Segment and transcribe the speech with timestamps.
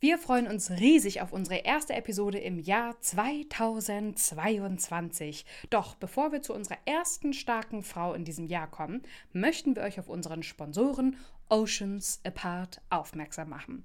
[0.00, 5.44] Wir freuen uns riesig auf unsere erste Episode im Jahr 2022.
[5.70, 9.02] Doch bevor wir zu unserer ersten starken Frau in diesem Jahr kommen,
[9.32, 11.16] möchten wir euch auf unseren Sponsoren
[11.48, 13.84] Oceans Apart aufmerksam machen.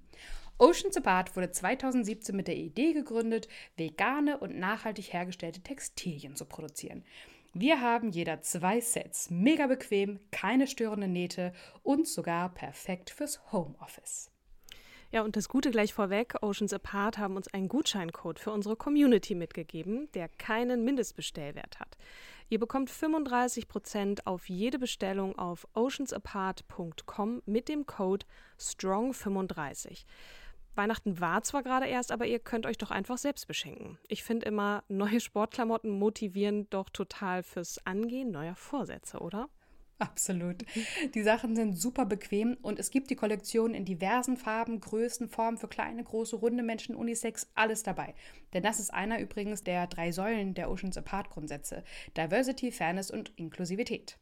[0.60, 7.04] Oceans Apart wurde 2017 mit der Idee gegründet, vegane und nachhaltig hergestellte Textilien zu produzieren.
[7.56, 14.33] Wir haben jeder zwei Sets, mega bequem, keine störenden Nähte und sogar perfekt fürs Homeoffice.
[15.14, 19.36] Ja, und das Gute gleich vorweg, Oceans Apart haben uns einen Gutscheincode für unsere Community
[19.36, 22.00] mitgegeben, der keinen Mindestbestellwert hat.
[22.50, 28.26] Ihr bekommt 35% auf jede Bestellung auf oceansapart.com mit dem Code
[28.60, 30.06] STRONG35.
[30.74, 34.00] Weihnachten war zwar gerade erst, aber ihr könnt euch doch einfach selbst beschenken.
[34.08, 39.48] Ich finde immer, neue Sportklamotten motivieren doch total fürs Angehen neuer Vorsätze, oder?
[40.04, 40.66] Absolut.
[41.16, 45.58] Die Sachen sind super bequem und es gibt die Kollektion in diversen Farben, Größen, Formen
[45.58, 48.14] für kleine, große, runde Menschen, Unisex, alles dabei.
[48.52, 51.86] Denn das ist einer übrigens der drei Säulen der Oceans Apart Grundsätze.
[52.18, 54.18] Diversity, Fairness und Inklusivität.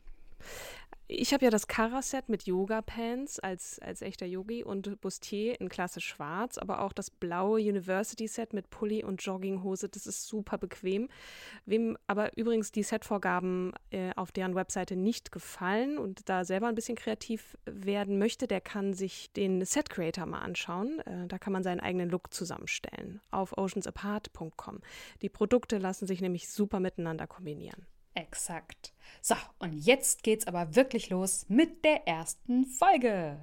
[1.14, 6.00] Ich habe ja das Kara-Set mit Yoga-Pants als, als echter Yogi und Bustier in Klasse
[6.00, 9.90] schwarz, aber auch das blaue University-Set mit Pulli und Jogginghose.
[9.90, 11.10] Das ist super bequem.
[11.66, 16.76] Wem aber übrigens die Setvorgaben äh, auf deren Webseite nicht gefallen und da selber ein
[16.76, 21.00] bisschen kreativ werden möchte, der kann sich den Set Creator mal anschauen.
[21.00, 24.80] Äh, da kann man seinen eigenen Look zusammenstellen auf oceansapart.com.
[25.22, 27.86] Die Produkte lassen sich nämlich super miteinander kombinieren.
[28.14, 28.94] Exakt.
[29.22, 33.40] So, und jetzt geht's aber wirklich los mit der ersten Folge.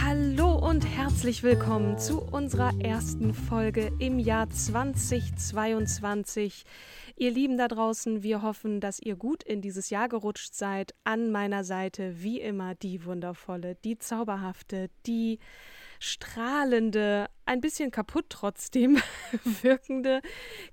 [0.00, 6.62] Hallo und herzlich willkommen zu unserer ersten Folge im Jahr 2022.
[7.16, 10.94] Ihr Lieben da draußen, wir hoffen, dass ihr gut in dieses Jahr gerutscht seid.
[11.02, 15.40] An meiner Seite wie immer die wundervolle, die zauberhafte, die
[16.04, 19.00] strahlende, ein bisschen kaputt trotzdem
[19.62, 20.20] wirkende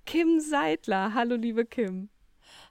[0.05, 1.13] Kim Seidler.
[1.13, 2.09] Hallo, liebe Kim.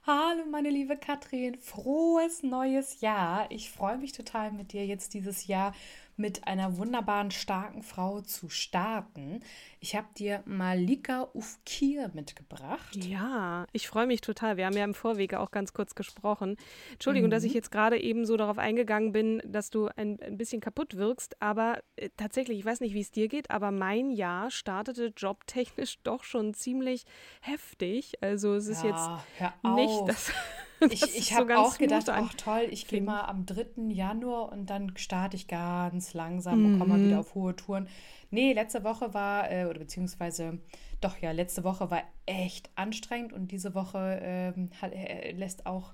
[0.05, 1.55] Hallo, meine liebe Katrin.
[1.57, 3.49] Frohes neues Jahr.
[3.49, 5.73] Ich freue mich total mit dir jetzt dieses Jahr
[6.15, 9.41] mit einer wunderbaren, starken Frau zu starten.
[9.79, 12.95] Ich habe dir Malika Ufkir mitgebracht.
[12.95, 14.57] Ja, ich freue mich total.
[14.57, 16.57] Wir haben ja im Vorwege auch ganz kurz gesprochen.
[16.93, 17.31] Entschuldigung, mhm.
[17.31, 20.97] dass ich jetzt gerade eben so darauf eingegangen bin, dass du ein, ein bisschen kaputt
[20.97, 21.41] wirkst.
[21.41, 25.99] Aber äh, tatsächlich, ich weiß nicht, wie es dir geht, aber mein Jahr startete jobtechnisch
[26.03, 27.05] doch schon ziemlich
[27.41, 28.21] heftig.
[28.21, 30.31] Also es ist ja, jetzt nicht das.
[30.89, 33.89] ich ich habe so auch gedacht, ach toll, ich gehe mal am 3.
[33.89, 37.19] Januar und dann starte ich ganz langsam und komme mal wieder mhm.
[37.19, 37.87] auf hohe Touren.
[38.31, 40.59] Nee, letzte Woche war, äh, oder beziehungsweise,
[41.01, 45.93] doch ja, letzte Woche war echt anstrengend und diese Woche ähm, hat, äh, lässt auch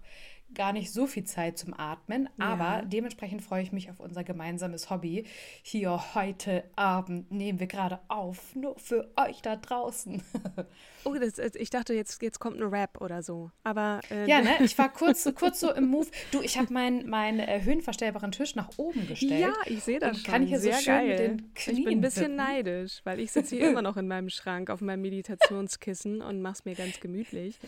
[0.57, 2.81] gar nicht so viel Zeit zum Atmen, aber ja.
[2.81, 5.25] dementsprechend freue ich mich auf unser gemeinsames Hobby.
[5.61, 10.21] Hier heute Abend nehmen wir gerade auf, nur für euch da draußen.
[11.05, 13.51] oh, das, ich dachte, jetzt, jetzt kommt ein Rap oder so.
[13.63, 14.55] Aber äh, ja, ne?
[14.61, 16.07] Ich war kurz, kurz so im Move.
[16.31, 19.39] Du, ich habe meinen mein, äh, höhenverstellbaren Tisch nach oben gestellt.
[19.39, 20.31] Ja, ich sehe das schon.
[20.31, 21.07] Kann ich hier Sehr so schön geil.
[21.07, 22.35] mit den Knien Ich bin ein bisschen wippen.
[22.35, 26.53] neidisch, weil ich sitze hier immer noch in meinem Schrank auf meinem Meditationskissen und mache
[26.53, 27.59] es mir ganz gemütlich.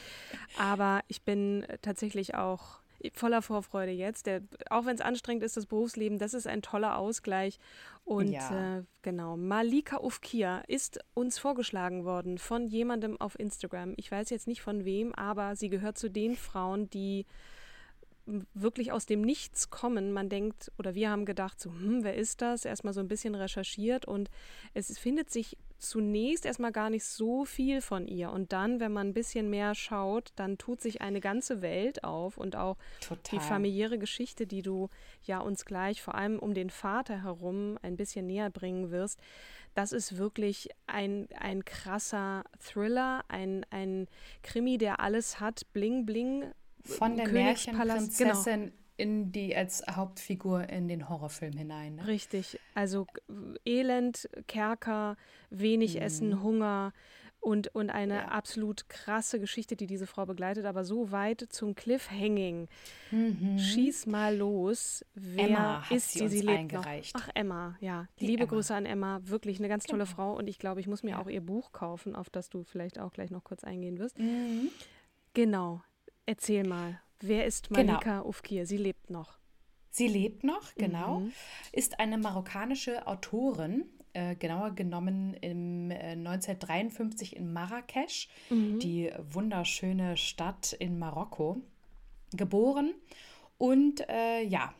[0.57, 2.78] Aber ich bin tatsächlich auch
[3.13, 4.25] voller Vorfreude jetzt.
[4.25, 7.59] Der, auch wenn es anstrengend ist, das Berufsleben, das ist ein toller Ausgleich.
[8.03, 8.79] Und ja.
[8.79, 13.93] äh, genau, Malika Ufkia ist uns vorgeschlagen worden von jemandem auf Instagram.
[13.97, 17.25] Ich weiß jetzt nicht von wem, aber sie gehört zu den Frauen, die
[18.53, 20.11] wirklich aus dem Nichts kommen.
[20.11, 22.65] Man denkt, oder wir haben gedacht, so, hm, wer ist das?
[22.65, 24.29] Erstmal so ein bisschen recherchiert und
[24.73, 28.31] es findet sich zunächst erstmal gar nicht so viel von ihr.
[28.31, 32.37] Und dann, wenn man ein bisschen mehr schaut, dann tut sich eine ganze Welt auf
[32.37, 33.21] und auch Total.
[33.31, 34.89] die familiäre Geschichte, die du
[35.23, 39.19] ja uns gleich vor allem um den Vater herum ein bisschen näher bringen wirst.
[39.73, 44.07] Das ist wirklich ein, ein krasser Thriller, ein, ein
[44.43, 45.61] Krimi, der alles hat.
[45.73, 46.51] Bling, bling.
[46.83, 47.27] Von der.
[47.29, 51.95] Märchenprinzessin genau in die als Hauptfigur in den Horrorfilm hinein.
[51.95, 52.07] Ne?
[52.07, 52.59] Richtig.
[52.75, 53.07] Also
[53.65, 55.15] Elend, Kerker,
[55.49, 56.01] wenig mhm.
[56.01, 56.91] Essen, Hunger,
[57.41, 58.27] Und, und eine ja.
[58.27, 62.67] absolut krasse Geschichte, die diese Frau begleitet, aber so weit zum Cliffhanging.
[63.11, 63.57] Mhm.
[63.57, 65.05] Schieß mal los.
[65.15, 66.27] Wer Emma ist sie?
[66.27, 67.15] Sie lebt eingereicht.
[67.15, 67.23] noch.
[67.23, 68.07] Ach, Emma, ja.
[68.19, 68.51] Die Liebe Emma.
[68.51, 69.21] Grüße an Emma.
[69.23, 70.15] Wirklich eine ganz tolle genau.
[70.15, 70.37] Frau.
[70.37, 71.21] Und ich glaube, ich muss mir ja.
[71.21, 74.19] auch ihr Buch kaufen, auf das du vielleicht auch gleich noch kurz eingehen wirst.
[74.19, 74.69] Mhm.
[75.33, 75.81] Genau.
[76.29, 77.01] Erzähl mal.
[77.21, 77.93] Wer ist genau.
[77.93, 78.27] Malika genau.
[78.27, 78.67] Ufkir?
[78.67, 79.39] Sie lebt noch.
[79.89, 81.21] Sie lebt noch, genau.
[81.21, 81.31] Mhm.
[81.71, 88.77] Ist eine marokkanische Autorin, äh, genauer genommen im äh, 1953 in Marrakesch, mhm.
[88.77, 91.63] die wunderschöne Stadt in Marokko,
[92.33, 92.93] geboren
[93.57, 94.71] und äh, ja,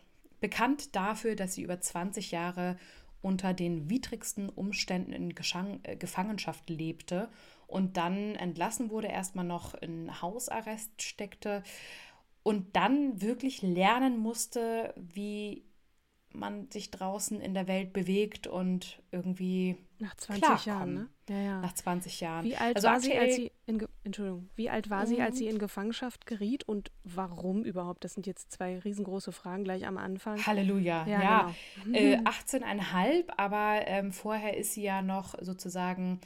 [0.42, 2.78] bekannt dafür, dass sie über 20 Jahre
[3.24, 7.28] unter den widrigsten Umständen in Geschang äh, Gefangenschaft lebte
[7.69, 11.63] und dann entlassen wurde, erstmal noch in Hausarrest steckte
[12.44, 15.66] und dann wirklich lernen musste, wie
[16.31, 20.68] man sich draußen in der Welt bewegt und irgendwie nach 20 klarkommen.
[20.68, 21.10] Jahren, ne?
[21.30, 21.62] Ja, ja.
[21.62, 22.45] Nach 20 Jahren.
[22.45, 25.07] Wie alt also war sie, als sie in Entschuldigung, wie alt war mhm.
[25.07, 28.04] sie, als sie in Gefangenschaft geriet und warum überhaupt?
[28.04, 30.44] Das sind jetzt zwei riesengroße Fragen gleich am Anfang.
[30.45, 31.06] Halleluja.
[31.07, 31.56] Ja, ja.
[31.83, 31.98] Genau.
[31.98, 36.19] Äh, 18,5, aber ähm, vorher ist sie ja noch sozusagen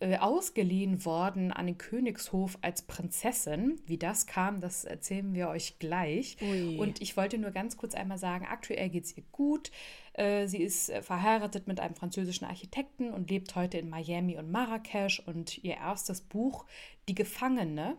[0.00, 3.80] äh, ausgeliehen worden an den Königshof als Prinzessin.
[3.86, 6.36] Wie das kam, das erzählen wir euch gleich.
[6.42, 6.78] Ui.
[6.78, 9.70] Und ich wollte nur ganz kurz einmal sagen, aktuell geht es ihr gut.
[10.14, 14.50] Äh, sie ist äh, verheiratet mit einem französischen Architekten und lebt heute in Miami und
[14.50, 15.20] Marrakesch.
[15.20, 16.66] Und ihr erstes Buch,
[17.08, 17.96] Die Gefangene,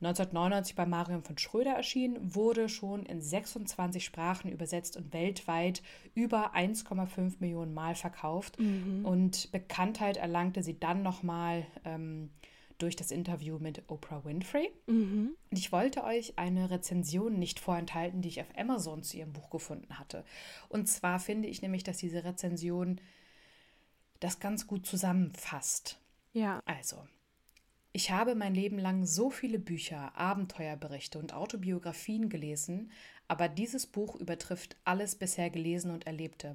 [0.00, 5.82] 1999 bei Marion von Schröder erschienen, wurde schon in 26 Sprachen übersetzt und weltweit
[6.14, 8.60] über 1,5 Millionen Mal verkauft.
[8.60, 9.04] Mhm.
[9.04, 12.30] Und Bekanntheit erlangte sie dann nochmal ähm,
[12.78, 14.70] durch das Interview mit Oprah Winfrey.
[14.86, 15.36] Mhm.
[15.50, 19.50] Und ich wollte euch eine Rezension nicht vorenthalten, die ich auf Amazon zu ihrem Buch
[19.50, 20.24] gefunden hatte.
[20.68, 23.00] Und zwar finde ich nämlich, dass diese Rezension
[24.20, 25.98] das ganz gut zusammenfasst.
[26.32, 26.62] Ja.
[26.66, 26.98] Also,
[27.98, 32.92] ich habe mein Leben lang so viele Bücher, Abenteuerberichte und Autobiografien gelesen,
[33.26, 36.54] aber dieses Buch übertrifft alles bisher gelesen und Erlebte.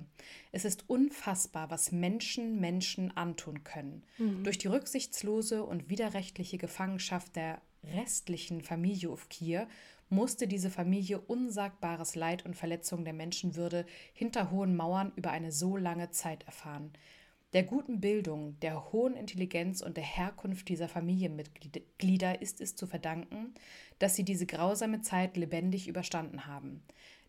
[0.54, 4.06] Es ist unfassbar, was Menschen Menschen antun können.
[4.20, 4.46] Mhm.
[4.46, 7.62] Durch die rücksichtslose und widerrechtliche Gefangenschaft der
[7.94, 9.68] restlichen Familie Ufkir
[10.08, 15.76] musste diese Familie unsagbares Leid und Verletzung der Menschenwürde hinter hohen Mauern über eine so
[15.76, 16.94] lange Zeit erfahren.
[17.54, 23.54] Der guten Bildung, der hohen Intelligenz und der Herkunft dieser Familienmitglieder ist es zu verdanken,
[24.00, 26.84] dass sie diese grausame Zeit lebendig überstanden haben.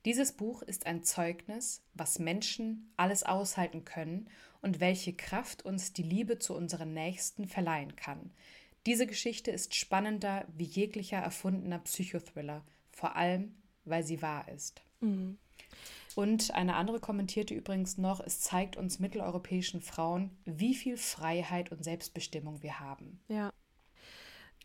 [0.06, 4.28] Dieses Buch ist ein Zeugnis, was Menschen alles aushalten können
[4.62, 8.30] und welche Kraft uns die Liebe zu unseren Nächsten verleihen kann.
[8.86, 13.54] Diese Geschichte ist spannender wie jeglicher erfundener Psychothriller, vor allem
[13.84, 14.82] weil sie wahr ist.
[15.00, 15.36] Mhm.
[16.14, 21.82] Und eine andere kommentierte übrigens noch, es zeigt uns mitteleuropäischen Frauen, wie viel Freiheit und
[21.82, 23.20] Selbstbestimmung wir haben.
[23.28, 23.52] Ja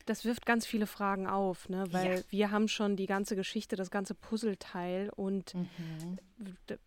[0.09, 1.85] das wirft ganz viele Fragen auf, ne?
[1.91, 2.21] weil ja.
[2.29, 6.17] wir haben schon die ganze Geschichte, das ganze Puzzleteil und mhm.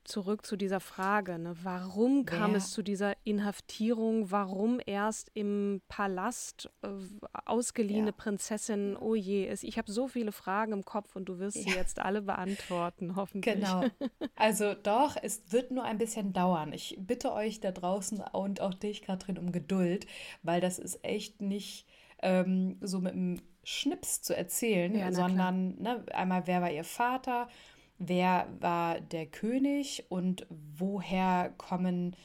[0.02, 1.54] zurück zu dieser Frage, ne?
[1.62, 2.58] warum kam Wer?
[2.58, 6.88] es zu dieser Inhaftierung, warum erst im Palast äh,
[7.44, 8.12] ausgeliehene ja.
[8.16, 11.62] Prinzessin, oh je, es, ich habe so viele Fragen im Kopf und du wirst ja.
[11.62, 13.54] sie jetzt alle beantworten, hoffentlich.
[13.54, 13.84] Genau,
[14.34, 16.72] also doch, es wird nur ein bisschen dauern.
[16.72, 20.08] Ich bitte euch da draußen und auch dich, Katrin, um Geduld,
[20.42, 21.86] weil das ist echt nicht
[22.22, 27.48] ähm, so mit einem Schnips zu erzählen, ja, sondern ne, einmal, wer war ihr Vater,
[27.98, 32.16] wer war der König und woher kommen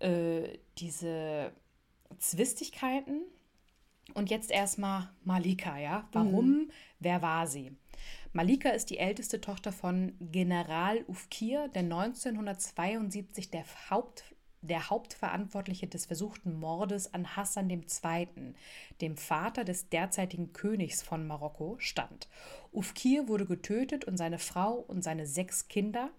[0.00, 1.52] äh, diese
[2.18, 3.22] Zwistigkeiten.
[4.14, 6.08] Und jetzt erstmal Malika, ja?
[6.12, 6.46] Warum?
[6.46, 6.70] Mhm.
[6.98, 7.72] Wer war sie?
[8.32, 14.24] Malika ist die älteste Tochter von General Ufkir, der 1972 der Haupt
[14.62, 18.28] der Hauptverantwortliche des versuchten Mordes an Hassan II.,
[19.00, 22.28] dem Vater des derzeitigen Königs von Marokko, stand.
[22.72, 26.10] Ufkir wurde getötet und seine Frau und seine sechs Kinder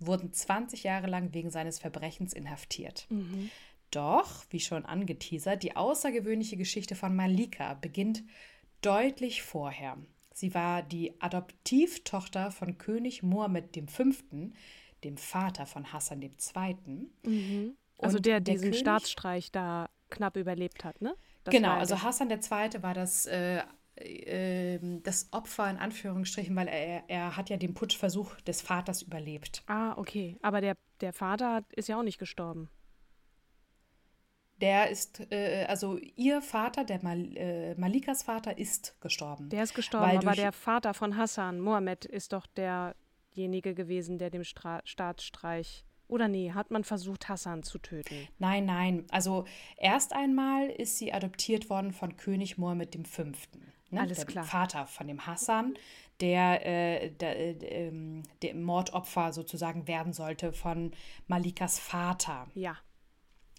[0.00, 3.06] wurden 20 Jahre lang wegen seines Verbrechens inhaftiert.
[3.08, 3.50] Mhm.
[3.92, 8.24] Doch, wie schon angeteasert, die außergewöhnliche Geschichte von Malika beginnt
[8.80, 9.96] deutlich vorher.
[10.34, 14.04] Sie war die Adoptivtochter von König Mohammed V.,
[15.04, 17.10] dem Vater von Hassan II.
[17.24, 17.76] Mhm.
[18.02, 21.14] Also der, der diesen König, Staatsstreich da knapp überlebt hat, ne?
[21.44, 22.82] Das genau, also Hassan II.
[22.82, 23.62] war das, äh,
[23.96, 29.62] äh, das Opfer in Anführungsstrichen, weil er, er hat ja den Putschversuch des Vaters überlebt.
[29.66, 30.38] Ah, okay.
[30.42, 32.68] Aber der, der Vater ist ja auch nicht gestorben.
[34.60, 39.48] Der ist, äh, also ihr Vater, der Mal, äh, Malikas Vater, ist gestorben.
[39.48, 44.44] Der ist gestorben, aber der Vater von Hassan, Mohammed, ist doch derjenige gewesen, der dem
[44.44, 48.28] Stra Staatsstreich Oder nee, hat man versucht, Hassan zu töten?
[48.38, 49.06] Nein, nein.
[49.10, 49.46] Also
[49.78, 53.22] erst einmal ist sie adoptiert worden von König Mohammed V.
[53.88, 53.98] Ne?
[53.98, 54.44] Alles der klar.
[54.44, 55.72] Vater von dem Hassan,
[56.20, 57.52] der, äh, der, äh,
[57.86, 60.92] ähm, der Mordopfer sozusagen werden sollte von
[61.28, 62.46] Malikas Vater.
[62.52, 62.76] Ja.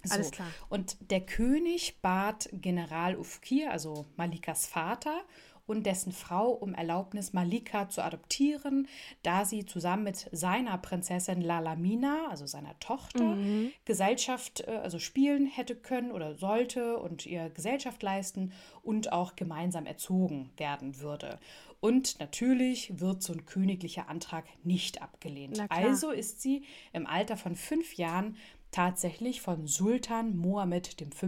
[0.04, 0.14] So.
[0.14, 0.50] Alles klar.
[0.70, 5.24] Und der König bat General Ufkir, also Malikas Vater,
[5.66, 8.88] und dessen Frau um Erlaubnis, Malika zu adoptieren,
[9.22, 13.72] da sie zusammen mit seiner Prinzessin Lalamina, also seiner Tochter, Mhm.
[13.86, 18.52] Gesellschaft, äh, also spielen hätte können oder sollte und ihr Gesellschaft leisten
[18.82, 21.40] und auch gemeinsam erzogen werden würde.
[21.80, 25.58] Und natürlich wird so ein königlicher Antrag nicht abgelehnt.
[25.86, 28.38] Also ist sie im Alter von fünf Jahren
[28.74, 31.28] tatsächlich von Sultan Mohammed V.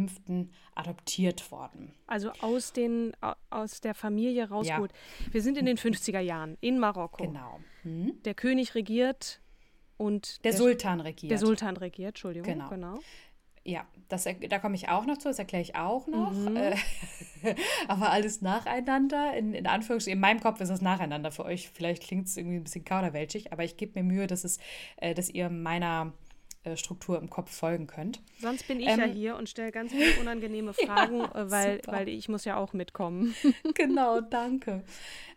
[0.76, 1.94] adoptiert worden.
[2.08, 4.92] Also aus, den, au- aus der Familie rausgeholt.
[5.32, 7.24] Wir sind in den 50er Jahren in Marokko.
[7.26, 7.60] Genau.
[7.84, 8.14] Hm?
[8.26, 9.40] Der König regiert
[9.98, 11.32] und Der Sultan regiert.
[11.32, 12.52] der Sultan regiert, Entschuldigung.
[12.52, 12.70] Genau.
[12.70, 13.00] genau.
[13.68, 16.32] Ja, das, da komme ich auch noch zu, das erkläre ich auch noch.
[16.32, 16.56] Mhm.
[16.56, 16.76] Äh,
[17.88, 19.36] aber alles nacheinander.
[19.36, 21.32] In, in Anführungsstrichen, in meinem Kopf ist es nacheinander.
[21.32, 24.44] Für euch vielleicht klingt es irgendwie ein bisschen kauderwelschig, aber ich gebe mir Mühe, dass,
[24.44, 24.60] es,
[24.98, 26.14] äh, dass ihr meiner
[26.76, 28.22] Struktur im Kopf folgen könnt.
[28.40, 31.92] Sonst bin ich Ähm, ja hier und stelle ganz viele unangenehme Fragen, äh, weil, super.
[31.92, 33.36] weil ich muss ja auch mitkommen.
[33.76, 34.84] genau, danke.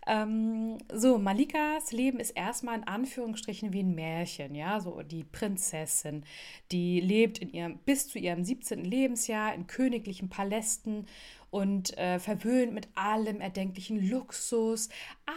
[0.09, 6.25] Ähm, so, Malikas Leben ist erstmal in Anführungsstrichen wie ein Märchen, ja, so die Prinzessin,
[6.73, 8.87] die lebt in ihrem, bis zu ihrem 17.
[8.87, 11.05] Lebensjahr in königlichen Palästen
[11.51, 14.89] und äh, verwöhnt mit allem erdenklichen Luxus,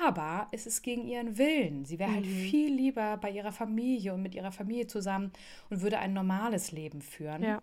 [0.06, 1.84] aber es ist gegen ihren Willen.
[1.84, 5.34] Sie wäre halt viel lieber bei ihrer Familie und mit ihrer Familie zusammen
[5.70, 7.44] und würde ein normales Leben führen.
[7.44, 7.62] Ja.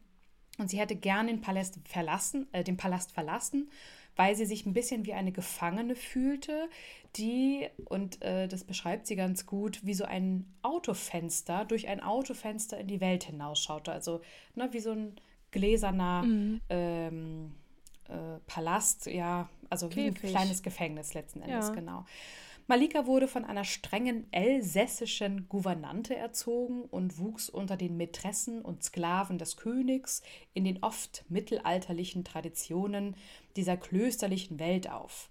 [0.58, 3.70] Und sie hätte gern den Palast verlassen, äh, den Palast verlassen,
[4.18, 6.68] weil sie sich ein bisschen wie eine Gefangene fühlte,
[7.16, 12.76] die, und äh, das beschreibt sie ganz gut, wie so ein Autofenster, durch ein Autofenster
[12.78, 13.92] in die Welt hinausschaute.
[13.92, 14.20] Also
[14.56, 15.14] ne, wie so ein
[15.52, 16.24] gläserner
[16.68, 17.54] ähm,
[18.08, 20.30] äh, Palast, ja, also wie ein Käfig.
[20.30, 21.74] kleines Gefängnis letzten Endes, Ja.
[21.74, 22.04] genau.
[22.70, 29.38] Malika wurde von einer strengen elsässischen Gouvernante erzogen und wuchs unter den Mätressen und Sklaven
[29.38, 30.20] des Königs
[30.52, 33.16] in den oft mittelalterlichen Traditionen
[33.58, 35.28] dieser klösterlichen Welt auf.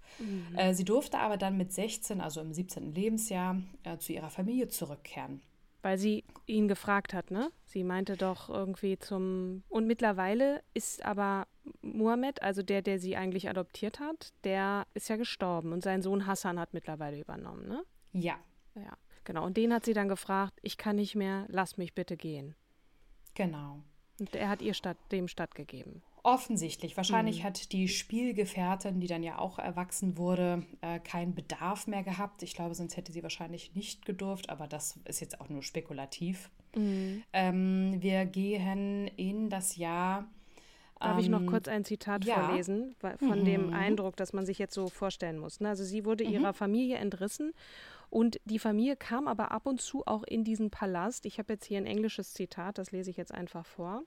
[0.55, 2.93] Äh, sie durfte aber dann mit 16, also im 17.
[2.93, 5.41] Lebensjahr, äh, zu ihrer Familie zurückkehren.
[5.81, 7.49] Weil sie ihn gefragt hat, ne?
[7.65, 9.63] Sie meinte doch irgendwie zum.
[9.69, 11.47] Und mittlerweile ist aber
[11.81, 16.27] Mohammed, also der, der sie eigentlich adoptiert hat, der ist ja gestorben und sein Sohn
[16.27, 17.83] Hassan hat mittlerweile übernommen, ne?
[18.11, 18.37] Ja,
[18.75, 19.45] Ja, genau.
[19.45, 22.55] Und den hat sie dann gefragt, ich kann nicht mehr, lass mich bitte gehen.
[23.35, 23.81] genau.
[24.19, 26.01] Und er hat ihr statt, dem stattgegeben.
[26.27, 26.97] Offensichtlich.
[26.97, 32.43] Wahrscheinlich hat die Spielgefährtin, die dann ja auch erwachsen wurde, äh, keinen Bedarf mehr gehabt.
[32.43, 36.49] Ich glaube, sonst hätte sie wahrscheinlich nicht gedurft, aber das ist jetzt auch nur spekulativ.
[37.31, 40.27] Ähm, wir gehen in das Jahr.
[40.99, 42.45] Darf ich noch ähm, kurz ein Zitat ja.
[42.45, 45.61] vorlesen, von dem Eindruck, dass man sich jetzt so vorstellen muss.
[45.61, 45.69] ne?
[45.69, 47.53] Also sie wurde ihrer Familie entrissen
[48.09, 51.25] und die Familie kam aber ab und zu auch in diesen Palast.
[51.25, 54.03] Ich habe jetzt hier ein englisches Zitat, das lese ich jetzt einfach vor.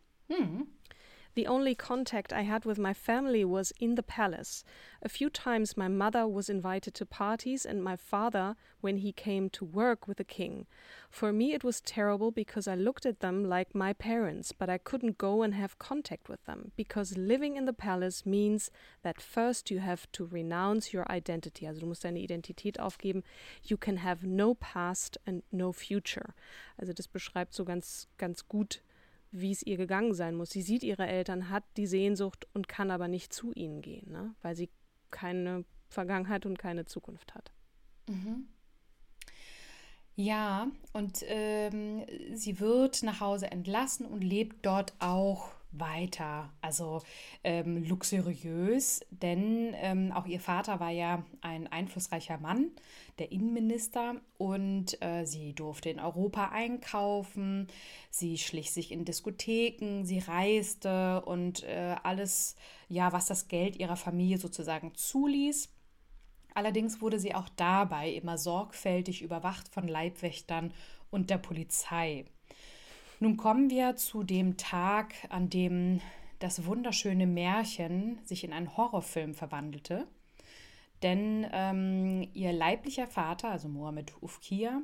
[1.34, 4.64] The only contact I had with my family was in the palace.
[5.02, 9.48] A few times my mother was invited to parties and my father when he came
[9.50, 10.66] to work with the king.
[11.08, 14.78] For me, it was terrible because I looked at them like my parents, but I
[14.78, 18.70] couldn't go and have contact with them because living in the palace means
[19.02, 21.66] that first you have to renounce your identity.
[21.66, 23.22] Also du musst deine Identität aufgeben.
[23.62, 26.34] You can have no past and no future.
[26.76, 28.80] Also das beschreibt so ganz, ganz gut,
[29.30, 30.50] wie es ihr gegangen sein muss.
[30.50, 34.34] Sie sieht ihre Eltern, hat die Sehnsucht und kann aber nicht zu ihnen gehen, ne?
[34.42, 34.70] weil sie
[35.10, 37.52] keine Vergangenheit und keine Zukunft hat.
[40.16, 46.52] Ja, und ähm, sie wird nach Hause entlassen und lebt dort auch weiter.
[46.60, 47.02] Also
[47.44, 52.70] ähm, luxuriös, denn ähm, auch ihr Vater war ja ein einflussreicher Mann,
[53.18, 57.66] der Innenminister, und äh, sie durfte in Europa einkaufen,
[58.10, 62.56] sie schlich sich in Diskotheken, sie reiste und äh, alles,
[62.88, 65.68] ja, was das Geld ihrer Familie sozusagen zuließ.
[66.54, 70.72] Allerdings wurde sie auch dabei immer sorgfältig überwacht von Leibwächtern
[71.10, 72.24] und der Polizei.
[73.20, 76.00] Nun kommen wir zu dem Tag, an dem
[76.38, 80.06] das wunderschöne Märchen sich in einen Horrorfilm verwandelte.
[81.02, 84.82] Denn ähm, ihr leiblicher Vater, also Mohammed Ufkia,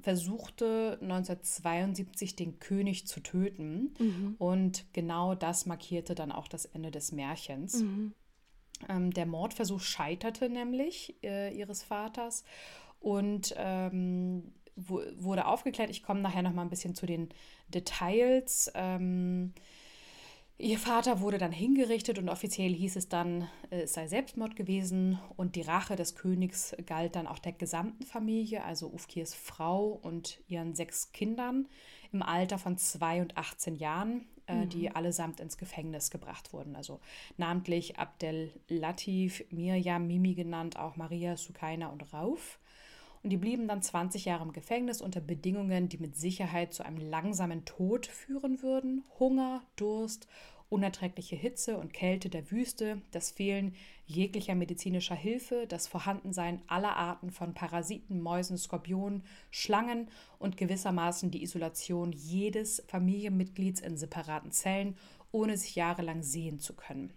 [0.00, 3.94] versuchte 1972 den König zu töten.
[4.38, 7.82] Und genau das markierte dann auch das Ende des Märchens.
[8.88, 12.44] Ähm, der Mordversuch scheiterte nämlich äh, ihres Vaters
[13.00, 15.90] und ähm, wurde aufgeklärt.
[15.90, 17.30] Ich komme nachher noch mal ein bisschen zu den
[17.68, 18.70] Details.
[18.74, 19.52] Ähm,
[20.58, 25.18] Ihr Vater wurde dann hingerichtet und offiziell hieß es dann, äh, es sei Selbstmord gewesen
[25.36, 30.40] und die Rache des Königs galt dann auch der gesamten Familie, also Ufkirs Frau und
[30.48, 31.68] ihren sechs Kindern
[32.10, 34.68] im Alter von zwei und 18 Jahren, äh, mhm.
[34.70, 36.74] die allesamt ins Gefängnis gebracht wurden.
[36.74, 37.00] Also
[37.36, 42.58] namentlich Abdel Latif, Mirjam, Mimi genannt, auch Maria, Sukaina und Rauf.
[43.22, 46.98] Und die blieben dann 20 Jahre im Gefängnis unter Bedingungen, die mit Sicherheit zu einem
[46.98, 49.04] langsamen Tod führen würden.
[49.18, 50.28] Hunger, Durst,
[50.68, 53.74] unerträgliche Hitze und Kälte der Wüste, das Fehlen
[54.06, 60.08] jeglicher medizinischer Hilfe, das Vorhandensein aller Arten von Parasiten, Mäusen, Skorpionen, Schlangen
[60.38, 64.96] und gewissermaßen die Isolation jedes Familienmitglieds in separaten Zellen,
[65.32, 67.12] ohne sich jahrelang sehen zu können.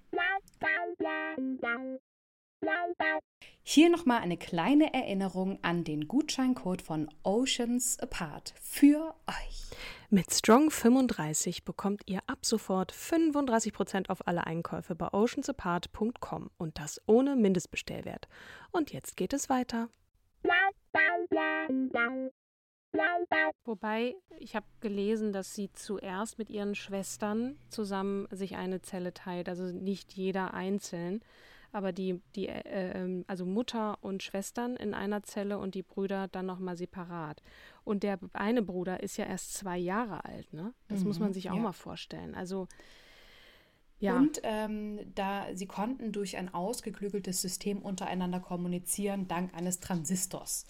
[3.62, 9.70] Hier nochmal eine kleine Erinnerung an den Gutscheincode von Oceans Apart für euch.
[10.10, 17.00] Mit Strong 35 bekommt ihr ab sofort 35% auf alle Einkäufe bei oceansapart.com und das
[17.06, 18.28] ohne Mindestbestellwert.
[18.72, 19.89] Und jetzt geht es weiter.
[23.66, 29.48] Wobei, ich habe gelesen, dass sie zuerst mit ihren Schwestern zusammen sich eine Zelle teilt,
[29.48, 31.22] also nicht jeder einzeln
[31.72, 36.28] aber die, die äh, ähm, also Mutter und Schwestern in einer Zelle und die Brüder
[36.28, 37.42] dann nochmal separat.
[37.84, 40.74] Und der eine Bruder ist ja erst zwei Jahre alt, ne?
[40.88, 41.62] Das mhm, muss man sich auch ja.
[41.62, 42.36] mal vorstellen.
[42.36, 42.68] Also
[44.00, 44.18] ja.
[44.18, 50.66] Und ähm, da sie konnten durch ein ausgeklügeltes System untereinander kommunizieren, dank eines Transistors.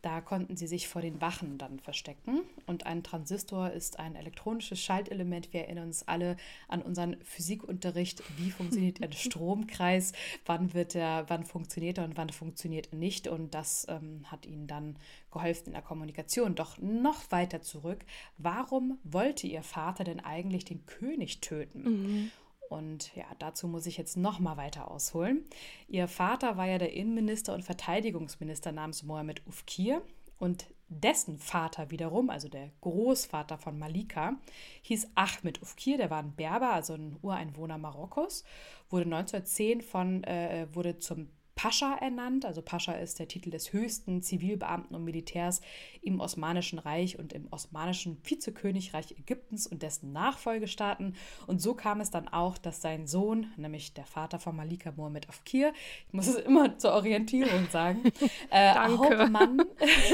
[0.00, 2.42] Da konnten sie sich vor den Wachen dann verstecken.
[2.66, 5.52] Und ein Transistor ist ein elektronisches Schaltelement.
[5.52, 6.36] Wir erinnern uns alle
[6.68, 8.22] an unseren Physikunterricht.
[8.36, 10.12] Wie funktioniert ein Stromkreis?
[10.46, 13.26] Wann wird er, wann funktioniert er und wann funktioniert er nicht?
[13.26, 14.96] Und das ähm, hat ihnen dann
[15.32, 16.54] geholfen in der Kommunikation.
[16.54, 18.04] Doch noch weiter zurück.
[18.36, 21.82] Warum wollte ihr Vater denn eigentlich den König töten?
[21.82, 22.30] Mhm.
[22.68, 25.44] Und ja, dazu muss ich jetzt noch mal weiter ausholen.
[25.88, 30.02] Ihr Vater war ja der Innenminister und Verteidigungsminister namens Mohammed Ufkir.
[30.38, 34.36] Und dessen Vater wiederum, also der Großvater von Malika,
[34.82, 38.44] hieß Ahmed Ufkir, der war ein Berber, also ein Ureinwohner Marokkos,
[38.88, 42.44] wurde 1910 von, äh, wurde zum Pascha ernannt.
[42.44, 45.60] Also Pascha ist der Titel des höchsten Zivilbeamten und Militärs
[46.02, 51.16] im Osmanischen Reich und im Osmanischen Vizekönigreich Ägyptens und dessen Nachfolgestaaten.
[51.48, 55.28] Und so kam es dann auch, dass sein Sohn, nämlich der Vater von Malika Mohammed
[55.28, 55.72] Afkir,
[56.06, 58.04] ich muss es immer zur Orientierung sagen,
[58.50, 59.62] äh, Hauptmann,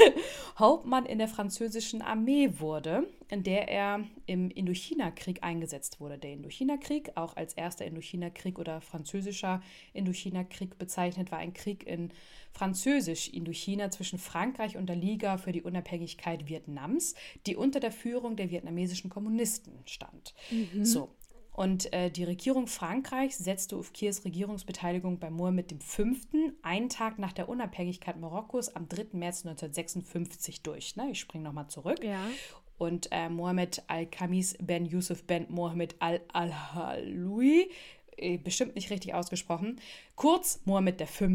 [0.57, 6.17] Hauptmann in der französischen Armee wurde in der er im Indochina-Krieg eingesetzt wurde.
[6.17, 9.61] Der Indochina-Krieg, auch als erster Indochina-Krieg oder französischer
[9.93, 12.11] Indochina-Krieg bezeichnet, war ein Krieg in
[12.51, 17.15] Französisch-Indochina zwischen Frankreich und der Liga für die Unabhängigkeit Vietnams,
[17.47, 20.33] die unter der Führung der vietnamesischen Kommunisten stand.
[20.51, 20.85] Mhm.
[20.85, 21.09] So.
[21.51, 26.03] Und äh, die Regierung Frankreichs setzte Ufkirs Regierungsbeteiligung bei Mohammed V.
[26.63, 29.07] einen Tag nach der Unabhängigkeit Marokkos am 3.
[29.13, 30.97] März 1956 durch.
[30.97, 31.11] Ne?
[31.11, 32.03] Ich springe nochmal zurück.
[32.03, 32.27] Ja
[32.77, 37.69] und äh, Mohammed al-Khamis ben Yusuf ben Mohammed al-Al-Haloui,
[38.17, 39.79] äh, bestimmt nicht richtig ausgesprochen,
[40.15, 41.27] kurz Mohammed V.,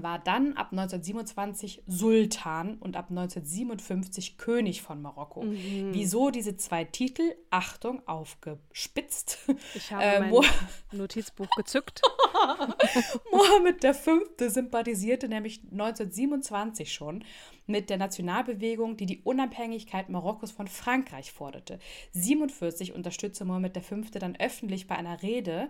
[0.00, 5.42] war dann ab 1927 Sultan und ab 1957 König von Marokko.
[5.42, 5.90] Mhm.
[5.92, 7.34] Wieso diese zwei Titel?
[7.50, 9.38] Achtung, aufgespitzt.
[9.74, 10.44] Ich habe äh, mein
[10.92, 12.00] Notizbuch gezückt.
[13.32, 14.20] Mohammed V.
[14.38, 17.24] sympathisierte nämlich 1927 schon
[17.66, 21.74] mit der Nationalbewegung, die die Unabhängigkeit Marokkos von Frankreich forderte.
[22.14, 23.96] 1947 unterstützte Mohammed V.
[24.18, 25.68] dann öffentlich bei einer Rede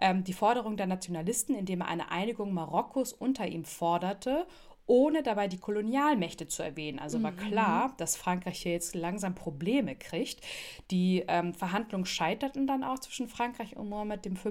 [0.00, 4.46] ähm, die Forderung der Nationalisten, indem er eine Einigung Marokkos unter ihm forderte
[4.90, 6.98] ohne dabei die Kolonialmächte zu erwähnen.
[6.98, 7.36] Also war mhm.
[7.36, 10.44] klar, dass Frankreich hier jetzt langsam Probleme kriegt.
[10.90, 14.50] Die ähm, Verhandlungen scheiterten dann auch zwischen Frankreich und Mohammed V.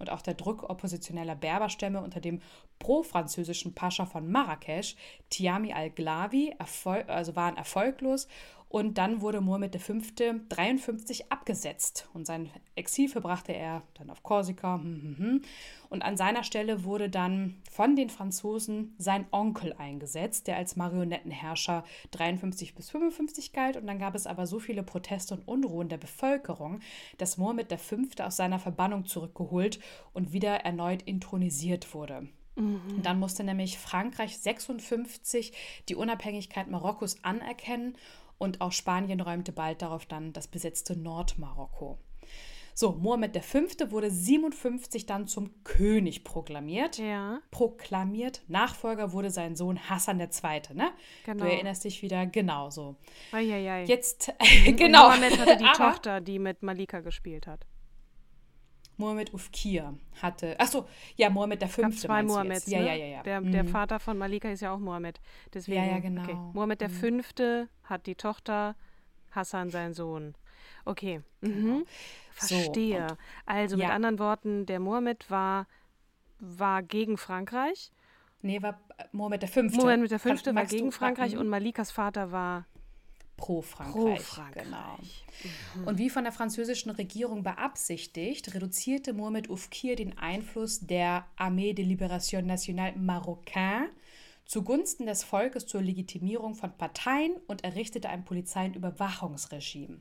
[0.00, 2.40] und auch der Druck oppositioneller Berberstämme unter dem
[2.80, 4.96] pro-französischen Pascha von Marrakesch,
[5.30, 6.56] Tiami al-Glavi,
[7.06, 8.26] also waren erfolglos
[8.68, 9.94] und dann wurde Mohammed V.
[10.48, 14.76] 53 abgesetzt und sein Exil verbrachte er dann auf Korsika.
[14.76, 15.42] Hm, hm, hm.
[15.88, 21.82] Und an seiner Stelle wurde dann von den Franzosen sein Onkel eingesetzt, der als Marionettenherrscher
[22.10, 23.78] 53 bis 55 galt.
[23.78, 26.80] Und dann gab es aber so viele Proteste und Unruhen der Bevölkerung,
[27.16, 27.96] dass Mohammed V.
[28.22, 29.80] aus seiner Verbannung zurückgeholt
[30.12, 32.28] und wieder erneut intronisiert wurde.
[32.56, 33.02] Mhm.
[33.02, 35.52] Dann musste nämlich Frankreich 56
[35.88, 37.96] die Unabhängigkeit Marokkos anerkennen
[38.38, 41.98] und auch Spanien räumte bald darauf dann das besetzte Nordmarokko.
[42.78, 43.58] So, Mohammed V.
[43.90, 46.98] wurde 57 dann zum König proklamiert.
[46.98, 47.40] Ja.
[47.50, 48.42] Proklamiert.
[48.46, 50.28] Nachfolger wurde sein Sohn Hassan II.
[50.74, 50.92] Ne?
[51.26, 51.42] Genau.
[51.42, 52.94] Du erinnerst dich wieder genau so.
[53.32, 53.82] Eieiei.
[53.84, 54.32] Jetzt,
[54.64, 55.08] genau.
[55.08, 57.66] Mohammed hatte die Tochter, die mit Malika gespielt hat.
[58.98, 60.58] Mohammed Ufkir hatte.
[60.58, 62.06] Achso, ja, Mohammed der Fünfte.
[62.06, 62.66] Zwei Mohammeds.
[62.66, 62.86] Ja, ne?
[62.86, 63.22] ja, ja, ja.
[63.22, 63.52] Der, mhm.
[63.52, 65.20] der, Vater von Malika ist ja auch Mohammed.
[65.54, 66.22] Deswegen, ja, ja, genau.
[66.22, 66.36] Okay.
[66.52, 66.94] Mohammed der mhm.
[66.94, 68.74] Fünfte hat die Tochter,
[69.30, 70.34] Hassan sein Sohn.
[70.84, 71.22] Okay.
[71.40, 71.48] Mhm.
[71.50, 71.82] Genau.
[72.32, 73.06] Verstehe.
[73.08, 75.66] So, also mit anderen Worten, der Mohammed war,
[76.40, 77.92] war gegen Frankreich.
[78.42, 78.80] Nee, war
[79.12, 79.80] Mohammed der Fünfte.
[79.80, 82.66] Mohammed der Fünfte war gegen Frankreich und Malikas Vater war
[83.38, 84.16] pro Frankreich.
[84.16, 84.64] Pro Frankreich.
[84.64, 84.98] Genau.
[85.76, 85.88] Mhm.
[85.88, 91.86] Und wie von der französischen Regierung beabsichtigt, reduzierte Mohamed Oufkir den Einfluss der Armée de
[91.86, 93.88] Libération Nationale Marocain
[94.44, 100.00] zugunsten des Volkes zur Legitimierung von Parteien und errichtete ein Polizei- und Überwachungsregime.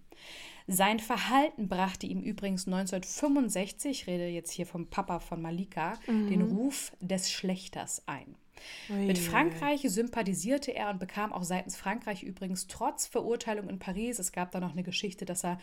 [0.67, 6.30] Sein Verhalten brachte ihm übrigens 1965, ich rede jetzt hier vom Papa von Malika, mhm.
[6.30, 8.36] den Ruf des Schlechters ein.
[8.89, 14.32] Mit Frankreich sympathisierte er und bekam auch seitens Frankreich übrigens trotz Verurteilung in Paris, es
[14.32, 15.60] gab da noch eine Geschichte, dass er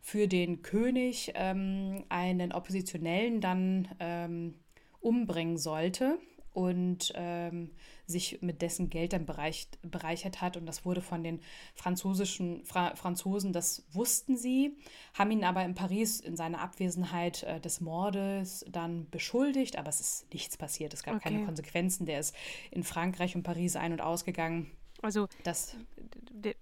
[0.00, 4.54] für den König ähm, einen Oppositionellen dann ähm,
[5.00, 6.18] umbringen sollte
[6.54, 7.72] und ähm,
[8.06, 10.56] sich mit dessen Geld dann bereicht, bereichert hat.
[10.56, 11.40] Und das wurde von den
[11.74, 14.76] französischen Fra Franzosen, das wussten sie,
[15.14, 20.00] haben ihn aber in Paris in seiner Abwesenheit äh, des Mordes dann beschuldigt, aber es
[20.00, 20.94] ist nichts passiert.
[20.94, 21.30] Es gab okay.
[21.30, 22.06] keine Konsequenzen.
[22.06, 22.34] Der ist
[22.70, 24.70] in Frankreich und Paris ein- und ausgegangen.
[25.02, 25.76] Also, das,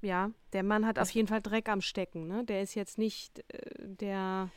[0.01, 2.27] ja, der Mann hat auf jeden Fall Dreck am Stecken.
[2.27, 2.45] Ne?
[2.45, 4.51] Der ist jetzt nicht äh, der.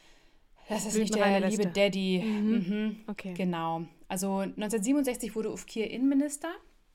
[0.69, 2.23] Das ist nicht der liebe Daddy.
[2.23, 2.51] Mhm.
[2.51, 3.03] Mhm.
[3.05, 3.33] Okay.
[3.35, 3.85] Genau.
[4.07, 6.49] Also 1967 wurde Ufkir Innenminister,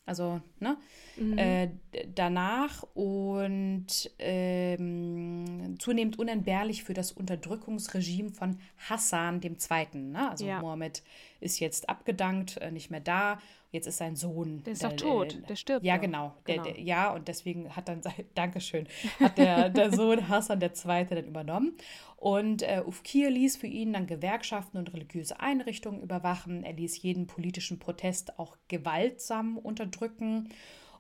[0.07, 0.77] also ne,
[1.17, 1.39] mhm.
[1.39, 1.71] äh,
[2.15, 3.87] danach und
[4.19, 9.87] ähm, zunehmend unentbehrlich für das Unterdrückungsregime von Hassan II.
[9.95, 10.31] Ne?
[10.31, 10.61] Also ja.
[10.61, 11.03] Mohammed
[11.41, 13.41] ist jetzt abgedankt, äh, nicht mehr da
[13.71, 14.63] jetzt ist sein Sohn.
[14.65, 15.85] Der ist doch tot, der, der stirbt.
[15.85, 16.35] Ja, genau.
[16.45, 16.63] genau.
[16.63, 18.01] Der, ja, und deswegen hat dann,
[18.35, 18.87] Dankeschön,
[19.19, 21.07] hat der, der Sohn Hassan II.
[21.09, 21.77] dann übernommen.
[22.17, 26.65] Und äh, Ufkir ließ für ihn dann Gewerkschaften und religiöse Einrichtungen überwachen.
[26.65, 30.49] Er ließ jeden politischen Protest auch gewaltsam unterdrücken.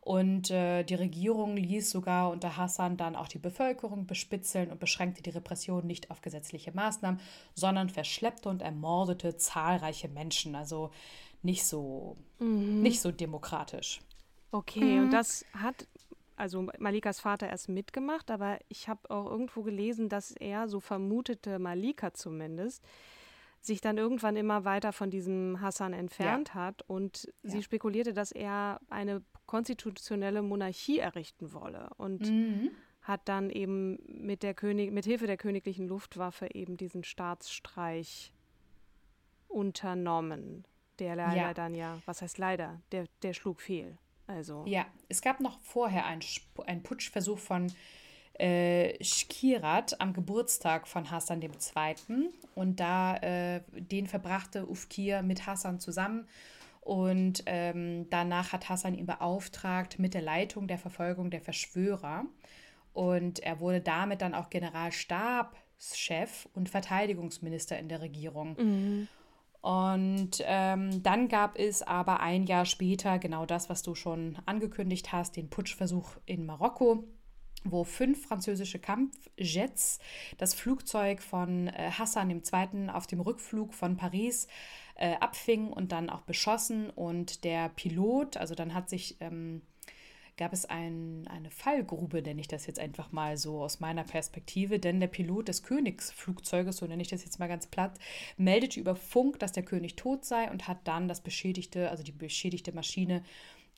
[0.00, 5.22] Und äh, die Regierung ließ sogar unter Hassan dann auch die Bevölkerung bespitzeln und beschränkte
[5.22, 7.20] die Repression nicht auf gesetzliche Maßnahmen,
[7.54, 10.54] sondern verschleppte und ermordete zahlreiche Menschen.
[10.54, 10.90] Also
[11.42, 12.82] nicht so, mhm.
[12.82, 14.00] nicht so demokratisch.
[14.52, 15.04] Okay, mhm.
[15.04, 15.86] und das hat
[16.40, 21.58] also Malikas Vater erst mitgemacht, aber ich habe auch irgendwo gelesen, dass er, so vermutete
[21.58, 22.82] Malika zumindest,
[23.60, 26.54] sich dann irgendwann immer weiter von diesem Hassan entfernt ja.
[26.54, 27.50] hat und ja.
[27.50, 32.70] sie spekulierte, dass er eine konstitutionelle Monarchie errichten wolle und mhm.
[33.02, 38.32] hat dann eben mit der König mit Hilfe der königlichen Luftwaffe eben diesen Staatsstreich
[39.46, 40.64] unternommen.
[41.00, 41.54] Der leider ja.
[41.54, 43.96] dann ja, was heißt leider, der, der schlug fehl.
[44.26, 44.64] Also.
[44.66, 46.22] Ja, es gab noch vorher einen,
[46.66, 47.72] einen Putschversuch von
[48.40, 51.50] äh, Shkirat am Geburtstag von Hassan II.
[52.54, 56.28] Und da äh, den verbrachte Ufkir mit Hassan zusammen.
[56.80, 62.24] Und ähm, danach hat Hassan ihn beauftragt mit der Leitung der Verfolgung der Verschwörer.
[62.92, 68.56] Und er wurde damit dann auch Generalstabschef und Verteidigungsminister in der Regierung.
[68.58, 69.08] Mhm.
[69.60, 75.12] Und ähm, dann gab es aber ein Jahr später genau das, was du schon angekündigt
[75.12, 77.04] hast, den Putschversuch in Marokko,
[77.64, 79.98] wo fünf französische Kampfjets
[80.38, 82.88] das Flugzeug von äh, Hassan II.
[82.90, 84.48] auf dem Rückflug von Paris
[84.94, 86.88] äh, abfingen und dann auch beschossen.
[86.88, 89.60] Und der Pilot, also dann hat sich ähm,
[90.40, 94.80] gab es ein, eine Fallgrube, nenne ich das jetzt einfach mal so aus meiner Perspektive,
[94.80, 97.98] denn der Pilot des Königsflugzeuges, so nenne ich das jetzt mal ganz platt,
[98.38, 102.12] meldete über Funk, dass der König tot sei und hat dann das beschädigte, also die
[102.12, 103.22] beschädigte Maschine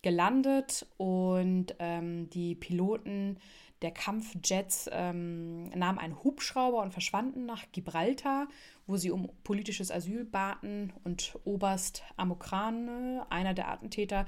[0.02, 0.86] gelandet.
[0.98, 3.38] Und ähm, die Piloten
[3.82, 8.46] der Kampfjets ähm, nahmen einen Hubschrauber und verschwanden nach Gibraltar,
[8.86, 10.92] wo sie um politisches Asyl baten.
[11.02, 14.26] Und Oberst Amokrane, einer der Attentäter,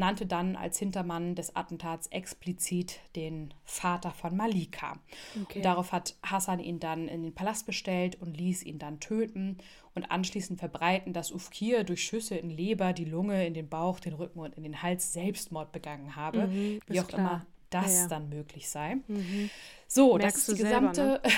[0.00, 4.98] nannte dann als Hintermann des Attentats explizit den Vater von Malika.
[5.42, 5.60] Okay.
[5.60, 9.58] darauf hat Hassan ihn dann in den Palast bestellt und ließ ihn dann töten
[9.94, 14.14] und anschließend verbreiten, dass Ufkir durch Schüsse in Leber, die Lunge, in den Bauch, den
[14.14, 16.48] Rücken und in den Hals Selbstmord begangen habe.
[16.48, 17.20] Mhm, wie auch klar.
[17.20, 18.08] immer das ja, ja.
[18.08, 18.96] dann möglich sei.
[19.06, 19.50] Mhm.
[19.86, 20.94] So, Merkst das ist die gesamte.
[20.94, 21.30] Selber, ne?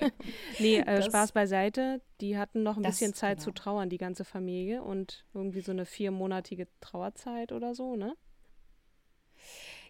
[0.00, 0.10] ja,
[0.58, 2.00] nee, äh, Spaß beiseite.
[2.20, 3.44] Die hatten noch ein bisschen Zeit genau.
[3.44, 4.82] zu trauern, die ganze Familie.
[4.82, 8.14] Und irgendwie so eine viermonatige Trauerzeit oder so, ne?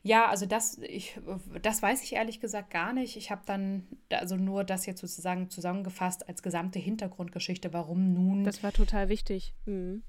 [0.02, 1.18] Ja, also das, ich,
[1.62, 3.16] das weiß ich ehrlich gesagt gar nicht.
[3.16, 8.44] Ich habe dann also nur das jetzt sozusagen zusammengefasst als gesamte Hintergrundgeschichte, warum nun.
[8.44, 9.54] Das war total wichtig.
[9.64, 10.04] Mhm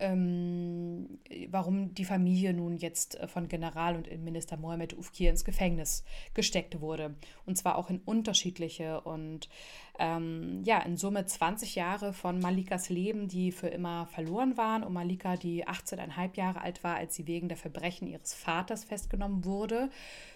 [0.00, 1.18] ähm,
[1.50, 6.80] warum die Familie nun jetzt äh, von General und Innenminister Mohamed Ufkir ins Gefängnis gesteckt
[6.80, 7.14] wurde.
[7.46, 9.48] Und zwar auch in unterschiedliche und
[9.98, 14.82] ähm, ja, in Summe 20 Jahre von Malikas Leben, die für immer verloren waren.
[14.82, 19.44] Und Malika, die 18,5 Jahre alt war, als sie wegen der Verbrechen ihres Vaters festgenommen
[19.44, 19.90] wurde,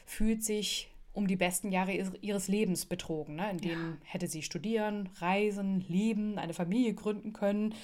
[0.05, 3.37] fühlt sich um die besten Jahre ihres Lebens betrogen.
[3.37, 3.51] Ne?
[3.53, 3.97] In denen ja.
[4.03, 7.75] hätte sie studieren, reisen, leben, eine Familie gründen können.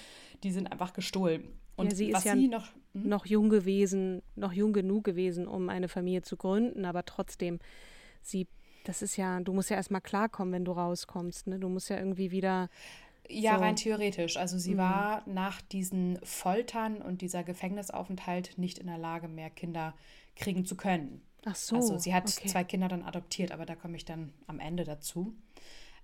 [0.43, 1.45] Die sind einfach gestohlen.
[1.81, 3.09] Und ja, sie ist ja noch, hm?
[3.09, 7.59] noch jung gewesen, noch jung genug gewesen, um eine Familie zu gründen, aber trotzdem,
[8.23, 8.47] sie,
[8.85, 11.59] das ist ja, du musst ja erstmal klarkommen, wenn du rauskommst, ne?
[11.59, 12.69] Du musst ja irgendwie wieder.
[13.29, 13.61] Ja, so.
[13.61, 14.37] rein theoretisch.
[14.37, 14.79] Also sie mhm.
[14.79, 19.95] war nach diesen Foltern und dieser Gefängnisaufenthalt nicht in der Lage mehr, Kinder
[20.35, 21.23] kriegen zu können.
[21.45, 21.77] Ach so.
[21.77, 22.49] Also sie hat okay.
[22.49, 25.35] zwei Kinder dann adoptiert, aber da komme ich dann am Ende dazu.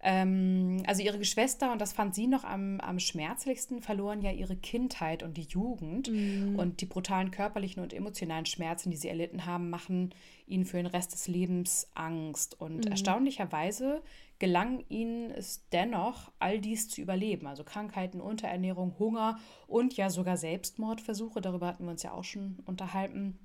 [0.09, 4.55] Ähm, also ihre Geschwister, und das fand sie noch am, am schmerzlichsten, verloren ja ihre
[4.55, 6.13] Kindheit und die Jugend.
[6.13, 6.57] Mhm.
[6.57, 10.15] Und die brutalen körperlichen und emotionalen Schmerzen, die sie erlitten haben, machen
[10.47, 12.61] ihnen für den Rest des Lebens Angst.
[12.61, 12.93] Und mhm.
[12.93, 14.01] erstaunlicherweise
[14.39, 17.49] gelang ihnen es dennoch, all dies zu überleben.
[17.49, 21.41] Also Krankheiten, Unterernährung, Hunger und ja sogar Selbstmordversuche.
[21.41, 23.41] Darüber hatten wir uns ja auch schon unterhalten.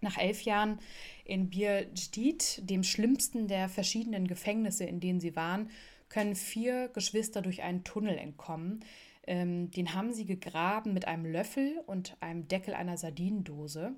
[0.00, 0.78] Nach elf Jahren
[1.26, 5.68] in Bir Jdid, dem schlimmsten der verschiedenen Gefängnisse, in denen sie waren,
[6.16, 8.80] können vier Geschwister durch einen Tunnel entkommen.
[9.26, 13.92] Ähm, den haben sie gegraben mit einem Löffel und einem Deckel einer Sardinendose.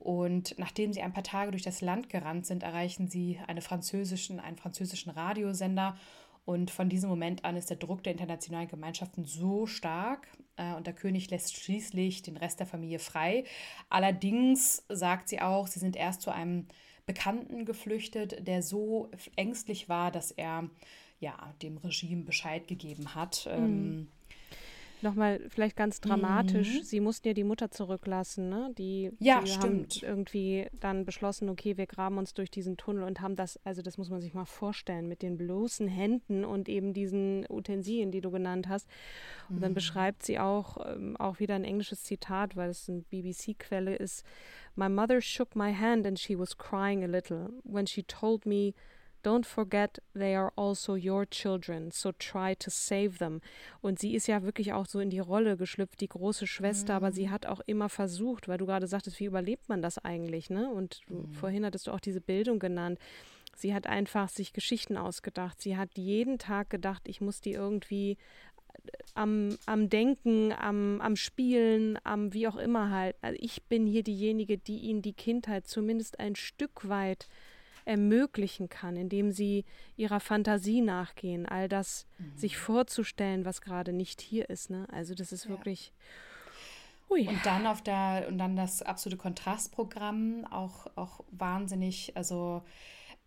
[0.00, 4.40] Und nachdem sie ein paar Tage durch das Land gerannt sind, erreichen sie eine französischen,
[4.40, 5.96] einen französischen Radiosender.
[6.44, 10.88] Und von diesem Moment an ist der Druck der internationalen Gemeinschaften so stark äh, und
[10.88, 13.44] der König lässt schließlich den Rest der Familie frei.
[13.88, 16.66] Allerdings sagt sie auch, sie sind erst zu einem
[17.06, 20.68] Bekannten geflüchtet, der so ängstlich war, dass er
[21.20, 23.46] ja, dem Regime Bescheid gegeben hat.
[23.46, 23.64] Mhm.
[23.64, 24.08] Ähm,
[25.02, 26.82] Nochmal vielleicht ganz dramatisch, mhm.
[26.82, 28.72] sie mussten ja die Mutter zurücklassen, ne?
[28.78, 29.62] Die, ja, die stimmt.
[29.62, 33.82] haben irgendwie dann beschlossen, okay, wir graben uns durch diesen Tunnel und haben das, also
[33.82, 38.22] das muss man sich mal vorstellen, mit den bloßen Händen und eben diesen Utensilien, die
[38.22, 38.88] du genannt hast.
[39.50, 39.60] Und mhm.
[39.60, 44.24] dann beschreibt sie auch, ähm, auch wieder ein englisches Zitat, weil es eine BBC-Quelle ist.
[44.76, 48.72] My mother shook my hand and she was crying a little when she told me
[49.26, 53.40] Don't forget, they are also your children, so try to save them.
[53.80, 56.96] Und sie ist ja wirklich auch so in die Rolle geschlüpft, die große Schwester, mhm.
[56.96, 57.30] aber sie mhm.
[57.32, 60.70] hat auch immer versucht, weil du gerade sagtest, wie überlebt man das eigentlich, ne?
[60.70, 61.32] Und mhm.
[61.32, 63.00] vorhin hattest du auch diese Bildung genannt.
[63.56, 65.60] Sie hat einfach sich Geschichten ausgedacht.
[65.60, 71.16] Sie hat jeden Tag gedacht, ich muss die irgendwie äh, am, am Denken, am, am
[71.16, 73.16] Spielen, am wie auch immer halt.
[73.22, 77.26] Also ich bin hier diejenige, die ihnen die Kindheit zumindest ein Stück weit
[77.86, 79.64] ermöglichen kann, indem sie
[79.96, 82.36] ihrer Fantasie nachgehen, all das mhm.
[82.36, 84.68] sich vorzustellen, was gerade nicht hier ist.
[84.68, 84.86] Ne?
[84.90, 85.50] Also das ist ja.
[85.50, 85.92] wirklich.
[87.08, 87.28] Ui.
[87.28, 92.62] Und dann auf der, und dann das absolute Kontrastprogramm, auch, auch wahnsinnig, also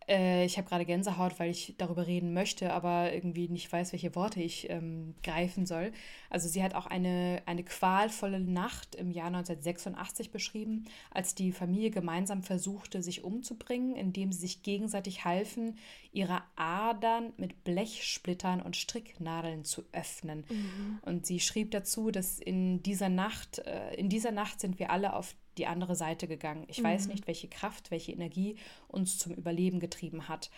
[0.09, 4.15] äh, ich habe gerade Gänsehaut, weil ich darüber reden möchte, aber irgendwie nicht weiß, welche
[4.15, 5.91] Worte ich ähm, greifen soll.
[6.29, 11.91] Also sie hat auch eine, eine qualvolle Nacht im Jahr 1986 beschrieben, als die Familie
[11.91, 15.77] gemeinsam versuchte, sich umzubringen, indem sie sich gegenseitig halfen,
[16.11, 20.43] ihre Adern mit Blechsplittern und Stricknadeln zu öffnen.
[20.49, 20.99] Mhm.
[21.03, 25.15] Und sie schrieb dazu, dass in dieser Nacht, äh, in dieser Nacht sind wir alle
[25.15, 26.65] auf die andere Seite gegangen.
[26.67, 26.85] Ich mhm.
[26.85, 28.55] weiß nicht, welche Kraft, welche Energie
[28.87, 30.49] uns zum Überleben getrieben hat.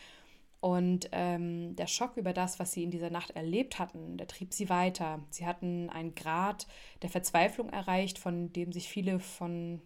[0.61, 4.53] Und ähm, der Schock über das, was sie in dieser Nacht erlebt hatten, der trieb
[4.53, 5.19] sie weiter.
[5.31, 6.67] Sie hatten einen Grad
[7.01, 9.81] der Verzweiflung erreicht, von dem sich viele von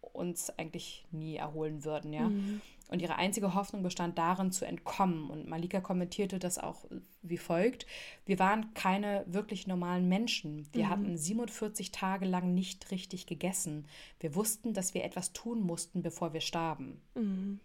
[0.00, 2.28] uns eigentlich nie erholen würden, ja.
[2.28, 2.60] Mhm.
[2.88, 5.28] Und ihre einzige Hoffnung bestand darin, zu entkommen.
[5.28, 6.86] Und Malika kommentierte das auch
[7.22, 7.86] wie folgt.
[8.24, 10.66] Wir waren keine wirklich normalen Menschen.
[10.72, 10.90] Wir mhm.
[10.90, 13.86] hatten 47 Tage lang nicht richtig gegessen.
[14.20, 17.02] Wir wussten, dass wir etwas tun mussten, bevor wir starben.
[17.14, 17.60] Mhm.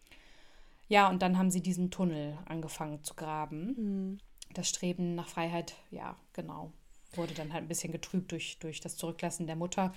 [0.90, 3.76] Ja, und dann haben sie diesen Tunnel angefangen zu graben.
[3.78, 4.18] Mhm.
[4.54, 6.72] Das Streben nach Freiheit, ja, genau,
[7.14, 9.94] wurde dann halt ein bisschen getrübt durch, durch das Zurücklassen der Mutter.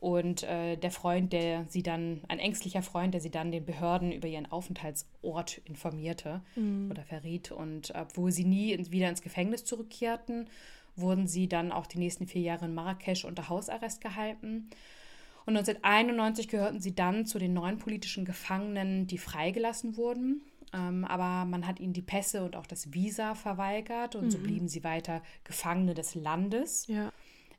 [0.00, 4.12] Und äh, der Freund, der sie dann, ein ängstlicher Freund, der sie dann den Behörden
[4.12, 6.88] über ihren Aufenthaltsort informierte mhm.
[6.90, 7.50] oder verriet.
[7.50, 10.48] Und obwohl sie nie wieder ins Gefängnis zurückkehrten,
[10.94, 14.70] wurden sie dann auch die nächsten vier Jahre in Marrakesch unter Hausarrest gehalten.
[15.46, 20.42] Und 1991 gehörten sie dann zu den neuen politischen Gefangenen, die freigelassen wurden.
[20.72, 24.30] Ähm, aber man hat ihnen die Pässe und auch das Visa verweigert und mhm.
[24.30, 26.86] so blieben sie weiter Gefangene des Landes.
[26.86, 27.12] Ja.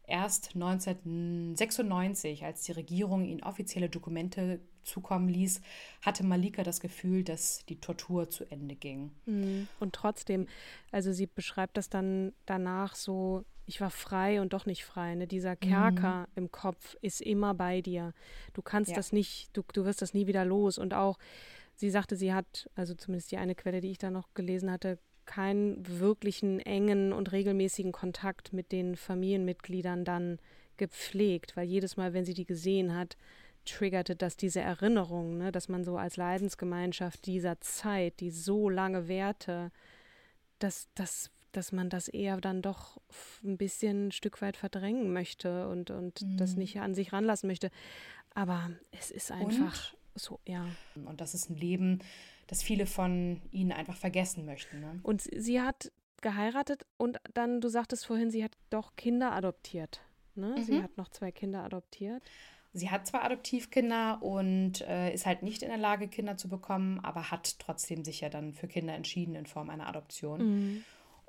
[0.09, 5.61] Erst 1996, als die Regierung ihn offizielle Dokumente zukommen ließ,
[6.01, 9.11] hatte Malika das Gefühl, dass die Tortur zu Ende ging.
[9.25, 9.67] Mhm.
[9.79, 10.47] Und trotzdem,
[10.91, 15.13] also sie beschreibt das dann danach so, ich war frei und doch nicht frei.
[15.13, 15.27] Ne?
[15.27, 16.27] Dieser Kerker mhm.
[16.35, 18.13] im Kopf ist immer bei dir.
[18.53, 18.95] Du kannst ja.
[18.95, 20.79] das nicht, du, du wirst das nie wieder los.
[20.79, 21.19] Und auch,
[21.75, 24.97] sie sagte, sie hat, also zumindest die eine Quelle, die ich da noch gelesen hatte,
[25.29, 30.39] keinen wirklichen engen und regelmäßigen Kontakt mit den Familienmitgliedern dann
[30.77, 33.15] gepflegt, weil jedes Mal, wenn sie die gesehen hat,
[33.63, 39.07] triggerte das diese Erinnerung, ne, dass man so als Leidensgemeinschaft dieser Zeit, die so lange
[39.07, 39.71] währte,
[40.57, 42.99] dass, dass, dass man das eher dann doch
[43.43, 46.37] ein bisschen ein Stück weit verdrängen möchte und, und mhm.
[46.37, 47.69] das nicht an sich ranlassen möchte.
[48.33, 50.19] Aber es ist einfach und?
[50.19, 50.65] so, ja.
[51.05, 51.99] Und das ist ein Leben,
[52.49, 54.79] das viele von ihnen einfach vergessen möchten.
[54.79, 54.99] Ne?
[55.03, 60.01] Und sie hat geheiratet und dann, du sagtest vorhin, sie hat doch Kinder adoptiert.
[60.35, 60.55] Ne?
[60.57, 60.63] Mhm.
[60.63, 62.23] Sie hat noch zwei Kinder adoptiert.
[62.73, 66.99] Sie hat zwar Adoptivkinder und äh, ist halt nicht in der Lage, Kinder zu bekommen,
[66.99, 70.39] aber hat trotzdem sich ja dann für Kinder entschieden in Form einer Adoption.
[70.39, 70.83] Mhm.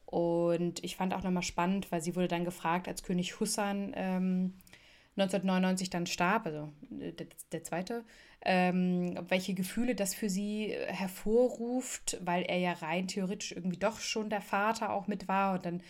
[0.05, 4.55] Und ich fand auch nochmal spannend, weil sie wurde dann gefragt, als König Hussan ähm,
[5.17, 8.05] 1999 dann starb, also äh, der, der zweite,
[8.43, 14.01] ähm, welche Gefühle das für sie äh, hervorruft, weil er ja rein theoretisch irgendwie doch
[14.01, 15.55] schon der Vater auch mit war.
[15.55, 15.83] Und dann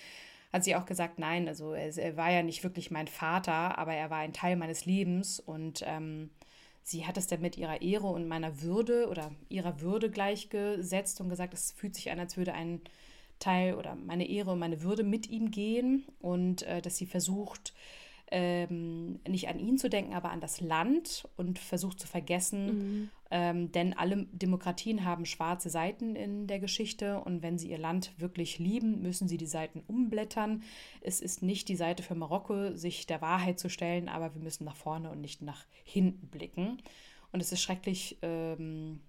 [0.53, 3.95] hat sie auch gesagt, nein, also er, er war ja nicht wirklich mein Vater, aber
[3.95, 6.31] er war ein Teil meines Lebens und ähm,
[6.83, 11.29] sie hat es dann mit ihrer Ehre und meiner Würde oder ihrer Würde gleichgesetzt und
[11.29, 12.81] gesagt, es fühlt sich an, als würde ein
[13.39, 17.73] Teil oder meine Ehre und meine Würde mit ihm gehen und äh, dass sie versucht,
[18.31, 22.67] ähm, nicht an ihn zu denken, aber an das Land und versucht zu vergessen.
[22.67, 23.11] Mhm.
[23.33, 28.13] Ähm, denn alle Demokratien haben schwarze Seiten in der Geschichte und wenn sie ihr Land
[28.19, 30.63] wirklich lieben, müssen sie die Seiten umblättern.
[31.01, 34.65] Es ist nicht die Seite für Marokko, sich der Wahrheit zu stellen, aber wir müssen
[34.65, 36.79] nach vorne und nicht nach hinten blicken.
[37.33, 38.19] Und es ist schrecklich.
[38.23, 39.01] Ähm,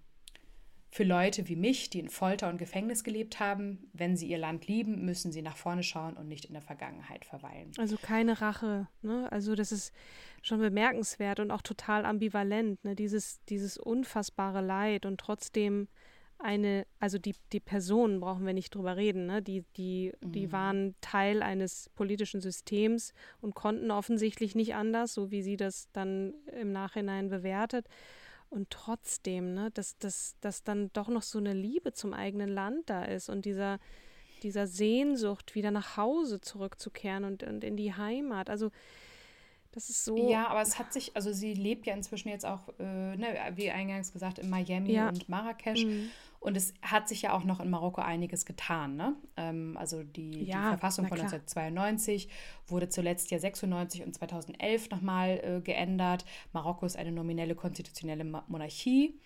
[0.92, 4.66] für Leute wie mich, die in Folter und Gefängnis gelebt haben, wenn sie ihr Land
[4.66, 7.72] lieben, müssen sie nach vorne schauen und nicht in der Vergangenheit verweilen.
[7.78, 9.26] Also keine Rache, ne?
[9.32, 9.94] Also das ist
[10.42, 12.94] schon bemerkenswert und auch total ambivalent, ne?
[12.94, 15.88] Dieses, dieses unfassbare Leid und trotzdem
[16.38, 19.40] eine, also die, die Personen brauchen wir nicht drüber reden, ne?
[19.40, 20.32] Die, die, mhm.
[20.32, 25.88] die waren Teil eines politischen Systems und konnten offensichtlich nicht anders, so wie sie das
[25.94, 27.88] dann im Nachhinein bewertet.
[28.52, 32.90] Und trotzdem, ne, dass, dass, dass dann doch noch so eine Liebe zum eigenen Land
[32.90, 33.78] da ist und dieser,
[34.42, 38.50] dieser Sehnsucht, wieder nach Hause zurückzukehren und, und in die Heimat.
[38.50, 38.70] Also
[39.70, 40.30] das ist so.
[40.30, 43.70] Ja, aber es hat sich, also sie lebt ja inzwischen jetzt auch, äh, ne, wie
[43.70, 45.08] eingangs gesagt, in Miami ja.
[45.08, 45.84] und Marrakesch.
[45.86, 46.10] Mhm.
[46.42, 48.96] Und es hat sich ja auch noch in Marokko einiges getan.
[48.96, 49.14] Ne?
[49.36, 52.28] Ähm, also die, ja, die Verfassung von 1992
[52.66, 56.24] wurde zuletzt ja 96 und 2011 nochmal äh, geändert.
[56.52, 59.20] Marokko ist eine nominelle konstitutionelle Monarchie.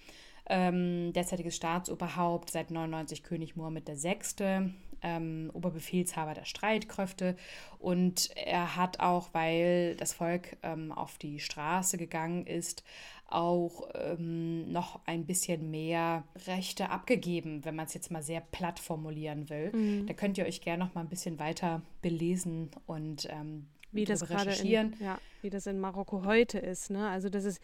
[0.48, 4.74] Ähm, derzeitiges Staatsoberhaupt seit 99 König Mohammed VI
[5.06, 7.36] ähm, Oberbefehlshaber der Streitkräfte.
[7.78, 12.82] Und er hat auch, weil das Volk ähm, auf die Straße gegangen ist,
[13.28, 18.78] auch ähm, noch ein bisschen mehr Rechte abgegeben, wenn man es jetzt mal sehr platt
[18.78, 19.72] formulieren will.
[19.72, 20.06] Mhm.
[20.06, 24.20] Da könnt ihr euch gerne noch mal ein bisschen weiter belesen und ähm, wie das
[24.20, 26.90] gerade in, ja, wie das in Marokko heute ist.
[26.90, 27.08] Ne?
[27.08, 27.60] Also das ist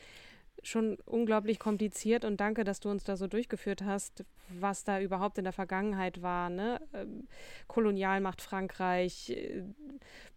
[0.62, 5.38] schon unglaublich kompliziert und danke, dass du uns da so durchgeführt hast, was da überhaupt
[5.38, 6.50] in der Vergangenheit war.
[6.50, 6.80] Ne?
[6.92, 7.26] Ähm,
[7.66, 9.62] Kolonialmacht Frankreich, äh,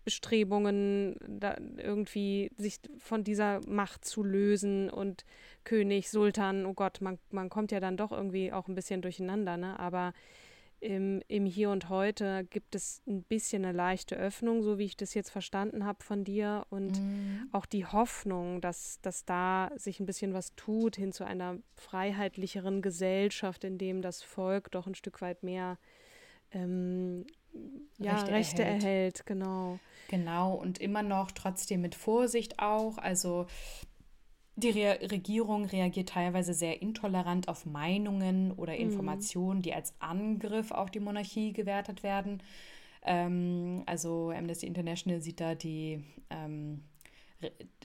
[0.03, 5.25] Bestrebungen, da irgendwie sich von dieser Macht zu lösen und
[5.63, 9.57] König, Sultan, oh Gott, man, man kommt ja dann doch irgendwie auch ein bisschen durcheinander,
[9.57, 9.79] ne?
[9.79, 10.13] aber
[10.85, 14.95] im, im Hier und Heute gibt es ein bisschen eine leichte Öffnung, so wie ich
[14.95, 16.65] das jetzt verstanden habe von dir.
[16.69, 17.49] Und mhm.
[17.51, 22.81] auch die Hoffnung, dass, dass da sich ein bisschen was tut hin zu einer freiheitlicheren
[22.81, 25.77] Gesellschaft, in dem das Volk doch ein Stück weit mehr
[26.51, 27.25] ähm,
[27.97, 28.83] ja, Rechte, Rechte erhält.
[28.83, 29.25] erhält.
[29.25, 29.79] Genau.
[30.09, 32.99] Genau, und immer noch trotzdem mit Vorsicht auch.
[32.99, 33.47] Also
[34.55, 38.79] die Re Regierung reagiert teilweise sehr intolerant auf Meinungen oder mhm.
[38.79, 42.41] Informationen, die als Angriff auf die Monarchie gewertet werden.
[43.03, 46.83] Ähm, also Amnesty International sieht da die, ähm,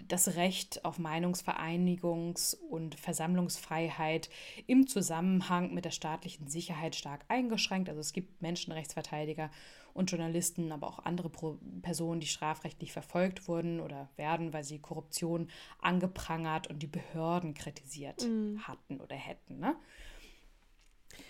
[0.06, 4.30] das Recht auf Meinungsvereinigungs- und Versammlungsfreiheit
[4.66, 7.88] im Zusammenhang mit der staatlichen Sicherheit stark eingeschränkt.
[7.88, 9.50] Also es gibt Menschenrechtsverteidiger
[9.92, 14.78] und Journalisten, aber auch andere Pro Personen, die strafrechtlich verfolgt wurden oder werden, weil sie
[14.78, 15.48] Korruption
[15.80, 18.66] angeprangert und die Behörden kritisiert mhm.
[18.66, 19.58] hatten oder hätten.
[19.58, 19.76] Ne?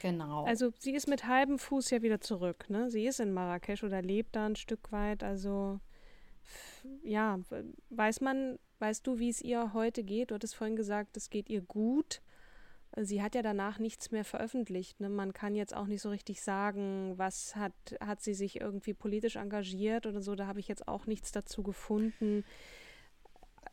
[0.03, 0.45] Genau.
[0.45, 2.69] Also sie ist mit halbem Fuß ja wieder zurück.
[2.69, 2.91] Ne?
[2.91, 5.23] Sie ist in Marrakesch oder lebt da ein Stück weit.
[5.23, 5.81] Also
[7.03, 7.39] ja,
[7.91, 10.31] weiß man, weißt du, wie es ihr heute geht?
[10.31, 12.21] Du hattest vorhin gesagt, es geht ihr gut.
[12.97, 14.99] Sie hat ja danach nichts mehr veröffentlicht.
[14.99, 15.09] Ne?
[15.09, 19.37] Man kann jetzt auch nicht so richtig sagen, was hat, hat sie sich irgendwie politisch
[19.37, 20.35] engagiert oder so.
[20.35, 22.45] Da habe ich jetzt auch nichts dazu gefunden.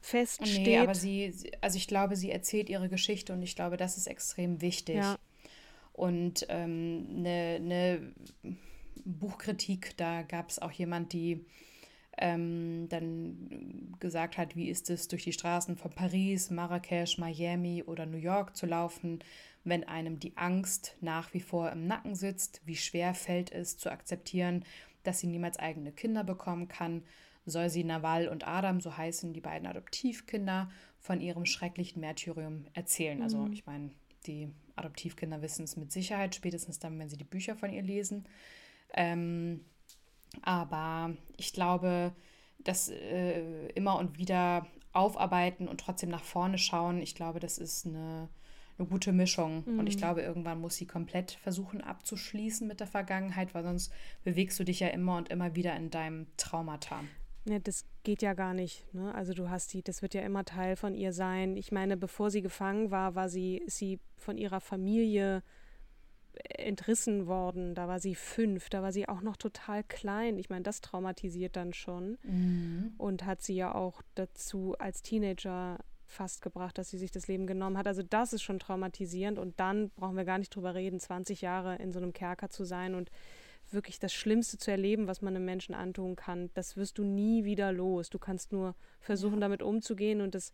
[0.01, 0.67] Feststeht.
[0.67, 4.05] Nee, aber sie, also ich glaube, sie erzählt ihre Geschichte und ich glaube, das ist
[4.05, 4.97] extrem wichtig.
[4.97, 5.17] Ja.
[5.93, 8.13] Und eine ähm, ne, ne
[9.03, 11.43] Buchkritik, da gab es auch jemand, die
[12.17, 18.05] ähm, dann gesagt hat, wie ist es, durch die Straßen von Paris, Marrakesch, Miami oder
[18.05, 19.19] New York zu laufen,
[19.63, 23.91] wenn einem die Angst nach wie vor im Nacken sitzt, wie schwer fällt es zu
[23.91, 24.63] akzeptieren,
[25.03, 27.03] dass sie niemals eigene Kinder bekommen kann,
[27.45, 33.21] soll sie Nawal und Adam, so heißen die beiden Adoptivkinder, von ihrem schrecklichen Märtyrium erzählen.
[33.21, 33.43] Also mhm.
[33.43, 33.91] Also ich meine,
[34.25, 38.25] die Adoptivkinder wissen es mit Sicherheit, spätestens dann, wenn sie die Bücher von ihr lesen.
[38.93, 39.61] Ähm,
[40.43, 42.13] aber ich glaube,
[42.59, 47.85] dass äh, immer und wieder aufarbeiten und trotzdem nach vorne schauen, ich glaube, das ist
[47.85, 48.29] eine,
[48.77, 49.63] eine gute Mischung.
[49.65, 49.79] Mhm.
[49.79, 49.99] Und ich mhm.
[49.99, 54.79] glaube, irgendwann muss sie komplett versuchen abzuschließen mit der Vergangenheit, weil sonst bewegst du dich
[54.79, 57.01] ja immer und immer wieder in deinem Traumata.
[57.45, 58.93] Ja, das geht ja gar nicht.
[58.93, 59.13] Ne?
[59.15, 61.55] Also du hast die, das wird ja immer Teil von ihr sein.
[61.55, 65.43] Ich meine, bevor sie gefangen war, war sie, ist sie von ihrer Familie
[66.49, 67.75] entrissen worden.
[67.75, 70.37] Da war sie fünf, da war sie auch noch total klein.
[70.37, 72.93] Ich meine, das traumatisiert dann schon mhm.
[72.97, 77.47] und hat sie ja auch dazu als Teenager fast gebracht, dass sie sich das Leben
[77.47, 77.87] genommen hat.
[77.87, 81.75] Also das ist schon traumatisierend und dann brauchen wir gar nicht drüber reden, 20 Jahre
[81.75, 83.11] in so einem Kerker zu sein und
[83.71, 86.49] wirklich das Schlimmste zu erleben, was man einem Menschen antun kann.
[86.53, 88.09] Das wirst du nie wieder los.
[88.09, 89.41] Du kannst nur versuchen, ja.
[89.41, 90.53] damit umzugehen und das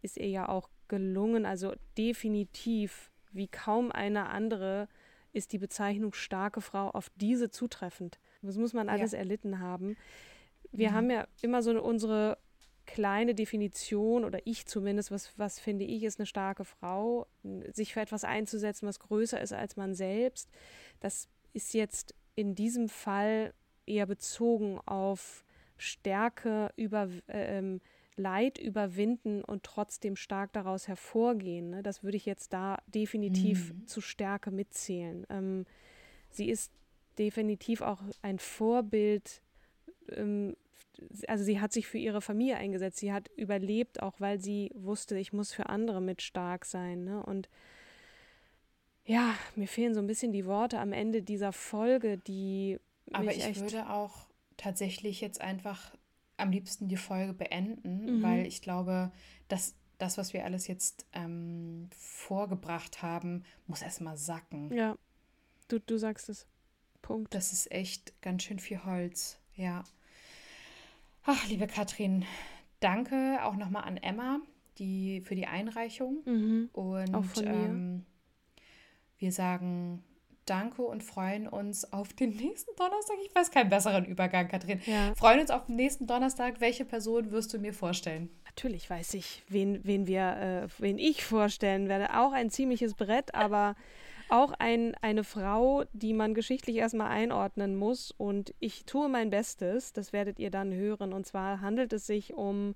[0.00, 1.44] ist ihr ja auch gelungen.
[1.44, 4.88] Also definitiv wie kaum eine andere
[5.34, 8.18] ist die Bezeichnung starke Frau auf diese zutreffend.
[8.42, 9.18] Das muss man alles ja.
[9.18, 9.96] erlitten haben.
[10.72, 10.94] Wir mhm.
[10.94, 12.38] haben ja immer so eine, unsere
[12.86, 17.26] kleine Definition oder ich zumindest, was, was finde ich, ist eine starke Frau,
[17.72, 20.50] sich für etwas einzusetzen, was größer ist als man selbst.
[21.00, 23.54] Das ist jetzt in diesem Fall
[23.86, 25.44] eher bezogen auf
[25.76, 27.80] Stärke über äh, ähm,
[28.16, 31.70] Leid überwinden und trotzdem stark daraus hervorgehen.
[31.70, 31.82] Ne?
[31.82, 33.86] Das würde ich jetzt da definitiv mhm.
[33.86, 35.26] zu Stärke mitzählen.
[35.30, 35.66] Ähm,
[36.30, 36.72] sie ist
[37.18, 39.42] definitiv auch ein Vorbild.
[40.10, 40.56] Ähm,
[41.26, 42.98] also sie hat sich für ihre Familie eingesetzt.
[42.98, 47.04] Sie hat überlebt, auch weil sie wusste, ich muss für andere mit stark sein.
[47.04, 47.22] Ne?
[47.22, 47.48] Und
[49.04, 52.78] ja, mir fehlen so ein bisschen die Worte am Ende dieser Folge, die.
[53.12, 55.94] Aber ich würde auch tatsächlich jetzt einfach
[56.36, 58.22] am liebsten die Folge beenden, mhm.
[58.22, 59.12] weil ich glaube,
[59.48, 64.72] dass das, was wir alles jetzt ähm, vorgebracht haben, muss erstmal sacken.
[64.72, 64.96] Ja,
[65.68, 66.46] du, du sagst es.
[67.02, 67.34] Punkt.
[67.34, 69.84] Das ist echt ganz schön viel Holz, ja.
[71.24, 72.24] Ach, liebe Katrin,
[72.80, 74.40] danke auch nochmal an Emma
[74.78, 76.22] die, für die Einreichung.
[76.24, 76.70] Mhm.
[76.72, 77.52] Und auch von mir.
[77.52, 78.06] Ähm,
[79.18, 80.02] wir sagen
[80.46, 83.16] Danke und freuen uns auf den nächsten Donnerstag.
[83.24, 84.80] Ich weiß keinen besseren Übergang, Katrin.
[84.84, 85.14] Ja.
[85.14, 86.60] Freuen uns auf den nächsten Donnerstag.
[86.60, 88.28] Welche Person wirst du mir vorstellen?
[88.44, 92.14] Natürlich weiß ich, wen, wen wir, äh, wen ich vorstellen werde.
[92.14, 93.74] Auch ein ziemliches Brett, aber
[94.28, 98.10] auch ein, eine Frau, die man geschichtlich erstmal einordnen muss.
[98.10, 99.92] Und ich tue mein Bestes.
[99.94, 101.14] Das werdet ihr dann hören.
[101.14, 102.74] Und zwar handelt es sich um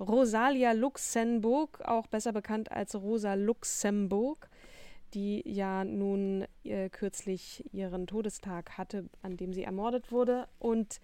[0.00, 4.48] Rosalia Luxemburg, auch besser bekannt als Rosa Luxemburg
[5.16, 10.46] die ja nun äh, kürzlich ihren Todestag hatte, an dem sie ermordet wurde.
[10.58, 11.00] Und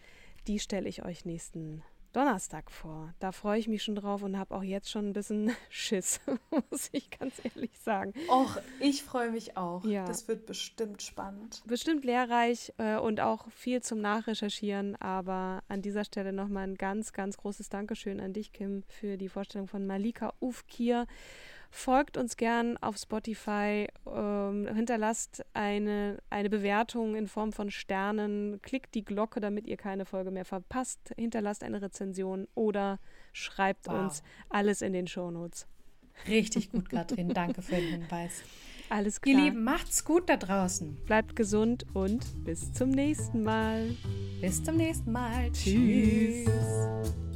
[0.47, 1.83] die stelle ich euch nächsten
[2.13, 3.15] Donnerstag vor.
[3.21, 6.91] Da freue ich mich schon drauf und habe auch jetzt schon ein bisschen Schiss, muss
[6.93, 8.13] ich ganz ehrlich sagen.
[8.29, 9.83] Och, ich freue mich auch.
[9.87, 10.05] Ja.
[10.05, 11.63] Das wird bestimmt spannend.
[11.67, 14.95] Bestimmt lehrreich äh, und auch viel zum Nachrecherchieren.
[14.97, 19.31] Aber an dieser Stelle nochmal ein ganz, ganz großes Dankeschön an dich, Kim, für die
[19.31, 21.07] Vorstellung von Malika Ufkir.
[21.75, 28.95] Folgt uns gern auf Spotify, ähm, hinterlasst eine, eine Bewertung in Form von Sternen, klickt
[28.95, 32.99] die Glocke, damit ihr keine Folge mehr verpasst, hinterlasst eine Rezension oder
[33.33, 34.01] schreibt wow.
[34.01, 35.66] uns alles in den Shownotes.
[36.29, 37.29] Richtig gut, Katrin.
[37.35, 38.43] Danke für den Hinweis.
[38.91, 39.35] Alles klar.
[39.35, 40.95] Ihr Lieben, macht's gut da draußen.
[41.07, 43.97] Bleibt gesund und bis zum nächsten Mal.
[44.43, 45.51] Bis zum nächsten Mal.
[45.53, 46.45] Tschüss.
[46.45, 47.32] Tschüss.